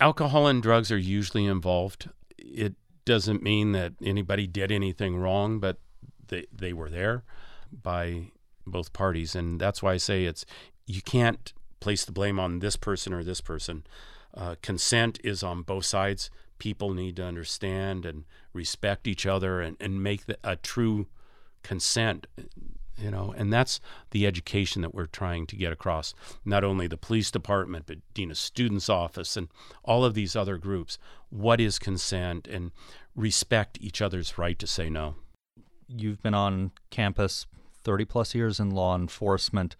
Alcohol 0.00 0.46
and 0.46 0.62
drugs 0.62 0.90
are 0.90 0.98
usually 0.98 1.44
involved. 1.44 2.10
It 2.38 2.74
doesn't 3.04 3.42
mean 3.42 3.72
that 3.72 3.92
anybody 4.02 4.46
did 4.46 4.72
anything 4.72 5.16
wrong, 5.16 5.58
but 5.58 5.78
they 6.28 6.46
they 6.52 6.72
were 6.72 6.90
there 6.90 7.24
by 7.70 8.32
both 8.66 8.92
parties, 8.92 9.34
and 9.34 9.60
that's 9.60 9.82
why 9.82 9.92
I 9.92 9.96
say 9.96 10.24
it's 10.24 10.44
you 10.86 11.02
can't 11.02 11.52
place 11.80 12.04
the 12.04 12.12
blame 12.12 12.38
on 12.38 12.58
this 12.58 12.76
person 12.76 13.12
or 13.12 13.22
this 13.22 13.40
person. 13.40 13.84
Uh, 14.34 14.56
consent 14.60 15.18
is 15.24 15.42
on 15.42 15.62
both 15.62 15.84
sides. 15.84 16.30
People 16.58 16.94
need 16.94 17.16
to 17.16 17.24
understand 17.24 18.06
and 18.06 18.24
respect 18.52 19.06
each 19.06 19.26
other 19.26 19.60
and, 19.60 19.76
and 19.80 20.02
make 20.02 20.26
the, 20.26 20.38
a 20.42 20.56
true 20.56 21.06
consent 21.62 22.26
you 22.98 23.10
know 23.10 23.34
and 23.36 23.52
that's 23.52 23.80
the 24.10 24.26
education 24.26 24.82
that 24.82 24.94
we're 24.94 25.06
trying 25.06 25.46
to 25.46 25.56
get 25.56 25.72
across. 25.72 26.14
Not 26.44 26.64
only 26.64 26.86
the 26.86 26.96
police 26.96 27.30
department 27.30 27.86
but 27.86 27.98
dean 28.14 28.30
of 28.30 28.38
students 28.38 28.88
office 28.88 29.36
and 29.36 29.48
all 29.84 30.04
of 30.04 30.14
these 30.14 30.34
other 30.34 30.56
groups. 30.56 30.98
What 31.28 31.60
is 31.60 31.78
consent? 31.78 32.46
And 32.46 32.72
respect 33.14 33.78
each 33.80 34.00
other's 34.00 34.38
right 34.38 34.58
to 34.58 34.66
say 34.66 34.88
no. 34.88 35.16
You've 35.88 36.22
been 36.22 36.34
on 36.34 36.72
campus 36.90 37.46
30 37.84 38.04
plus 38.04 38.34
years 38.34 38.58
in 38.58 38.70
law 38.70 38.96
enforcement. 38.96 39.76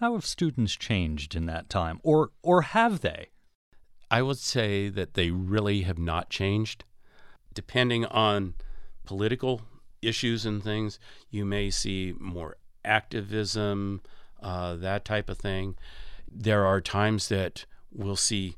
How 0.00 0.14
have 0.14 0.26
students 0.26 0.74
changed 0.74 1.34
in 1.34 1.46
that 1.46 1.68
time? 1.68 2.00
Or 2.02 2.30
or 2.42 2.62
have 2.62 3.00
they 3.00 3.28
i 4.16 4.20
would 4.22 4.38
say 4.38 4.88
that 4.88 5.14
they 5.14 5.30
really 5.30 5.82
have 5.82 5.98
not 5.98 6.30
changed 6.30 6.84
depending 7.54 8.04
on 8.06 8.54
political 9.04 9.62
issues 10.02 10.44
and 10.44 10.62
things, 10.62 10.98
you 11.30 11.44
may 11.44 11.70
see 11.70 12.14
more 12.18 12.56
activism, 12.84 14.02
uh, 14.42 14.74
that 14.74 15.04
type 15.04 15.28
of 15.30 15.38
thing. 15.38 15.76
There 16.30 16.66
are 16.66 16.80
times 16.80 17.28
that 17.28 17.64
we'll 17.92 18.16
see 18.16 18.56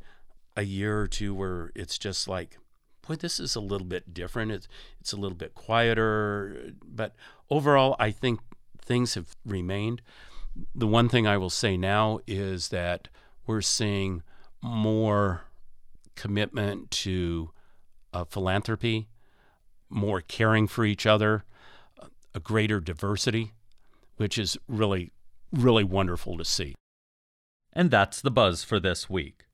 a 0.56 0.62
year 0.62 1.00
or 1.00 1.06
two 1.06 1.34
where 1.34 1.70
it's 1.74 1.98
just 1.98 2.26
like, 2.26 2.58
boy, 3.06 3.16
this 3.16 3.38
is 3.38 3.54
a 3.54 3.60
little 3.60 3.86
bit 3.86 4.12
different. 4.14 4.50
It's 4.50 4.68
it's 5.00 5.12
a 5.12 5.16
little 5.16 5.36
bit 5.36 5.54
quieter, 5.54 6.72
but 6.84 7.14
overall, 7.50 7.94
I 7.98 8.10
think 8.10 8.40
things 8.80 9.14
have 9.14 9.36
remained. 9.44 10.02
The 10.74 10.86
one 10.86 11.08
thing 11.08 11.26
I 11.26 11.36
will 11.36 11.50
say 11.50 11.76
now 11.76 12.20
is 12.26 12.68
that 12.68 13.08
we're 13.46 13.60
seeing 13.60 14.22
more 14.62 15.42
commitment 16.16 16.90
to 16.90 17.50
uh, 18.12 18.24
philanthropy 18.24 19.08
more 19.88 20.20
caring 20.20 20.66
for 20.66 20.84
each 20.84 21.06
other, 21.06 21.44
a 22.34 22.40
greater 22.40 22.80
diversity, 22.80 23.52
which 24.16 24.38
is 24.38 24.58
really, 24.68 25.12
really 25.52 25.84
wonderful 25.84 26.36
to 26.36 26.44
see. 26.44 26.74
And 27.72 27.90
that's 27.90 28.20
the 28.20 28.30
buzz 28.30 28.64
for 28.64 28.80
this 28.80 29.08
week. 29.08 29.44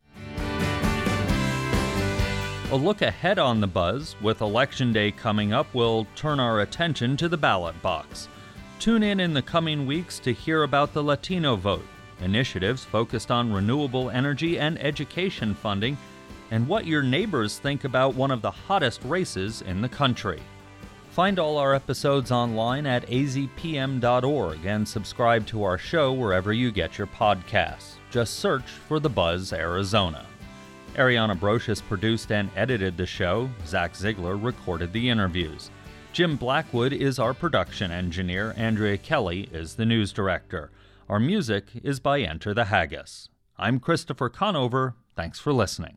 A 2.71 2.77
look 2.77 3.03
ahead 3.03 3.39
on 3.39 3.61
the 3.61 3.67
buzz, 3.67 4.17
with 4.23 4.41
Election 4.41 4.93
Day 4.95 5.11
coming 5.11 5.53
up, 5.53 5.67
we'll 5.75 6.07
turn 6.15 6.41
our 6.41 6.61
attention 6.61 7.19
to 7.19 7.29
the 7.29 7.37
ballot 7.37 7.81
box. 7.83 8.29
Tune 8.79 9.03
in 9.03 9.21
in 9.21 9.35
the 9.35 9.43
coming 9.43 9.85
weeks 9.85 10.19
to 10.21 10.33
hear 10.33 10.63
about 10.63 10.95
the 10.95 11.03
Latino 11.03 11.55
vote, 11.55 11.85
initiatives 12.21 12.83
focused 12.83 13.31
on 13.31 13.53
renewable 13.53 14.09
energy 14.09 14.59
and 14.59 14.81
education 14.83 15.55
funding 15.55 15.99
and 16.53 16.69
what 16.69 16.87
your 16.87 17.03
neighbors 17.03 17.59
think 17.59 17.85
about 17.85 18.15
one 18.15 18.31
of 18.31 18.43
the 18.43 18.51
hottest 18.51 19.03
races 19.05 19.63
in 19.63 19.81
the 19.81 19.89
country. 19.89 20.39
Find 21.13 21.39
all 21.39 21.57
our 21.57 21.75
episodes 21.75 22.31
online 22.31 22.85
at 22.85 23.07
azpm.org 23.07 24.67
and 24.67 24.87
subscribe 24.87 25.47
to 25.47 25.65
our 25.65 25.79
show 25.79 26.13
wherever 26.13 26.53
you 26.53 26.71
get 26.71 26.99
your 26.99 27.07
podcasts. 27.07 27.95
Just 28.11 28.35
search 28.35 28.69
for 28.87 29.01
The 29.01 29.09
Buzz 29.09 29.55
Arizona. 29.55 30.27
Ariana 30.95 31.39
Brocious 31.39 31.83
produced 31.83 32.31
and 32.31 32.51
edited 32.55 32.99
the 32.99 33.07
show. 33.07 33.49
Zach 33.67 33.97
Ziegler 33.97 34.37
recorded 34.37 34.93
the 34.93 35.09
interviews. 35.09 35.71
Jim 36.13 36.37
Blackwood 36.37 36.93
is 36.93 37.19
our 37.19 37.33
production 37.33 37.91
engineer. 37.91 38.53
Andrea 38.59 38.99
Kelly 38.99 39.49
is 39.53 39.77
the 39.77 39.87
news 39.87 40.13
director. 40.13 40.71
Our 41.09 41.19
music 41.19 41.69
is 41.83 41.99
by 41.99 42.21
Enter 42.21 42.53
the 42.53 42.67
Haggis. 42.67 43.31
I'm 43.57 43.81
Christopher 43.81 44.29
Conover. 44.29 44.97
Thanks 45.17 45.41
for 45.41 45.55
listening. 45.55 45.97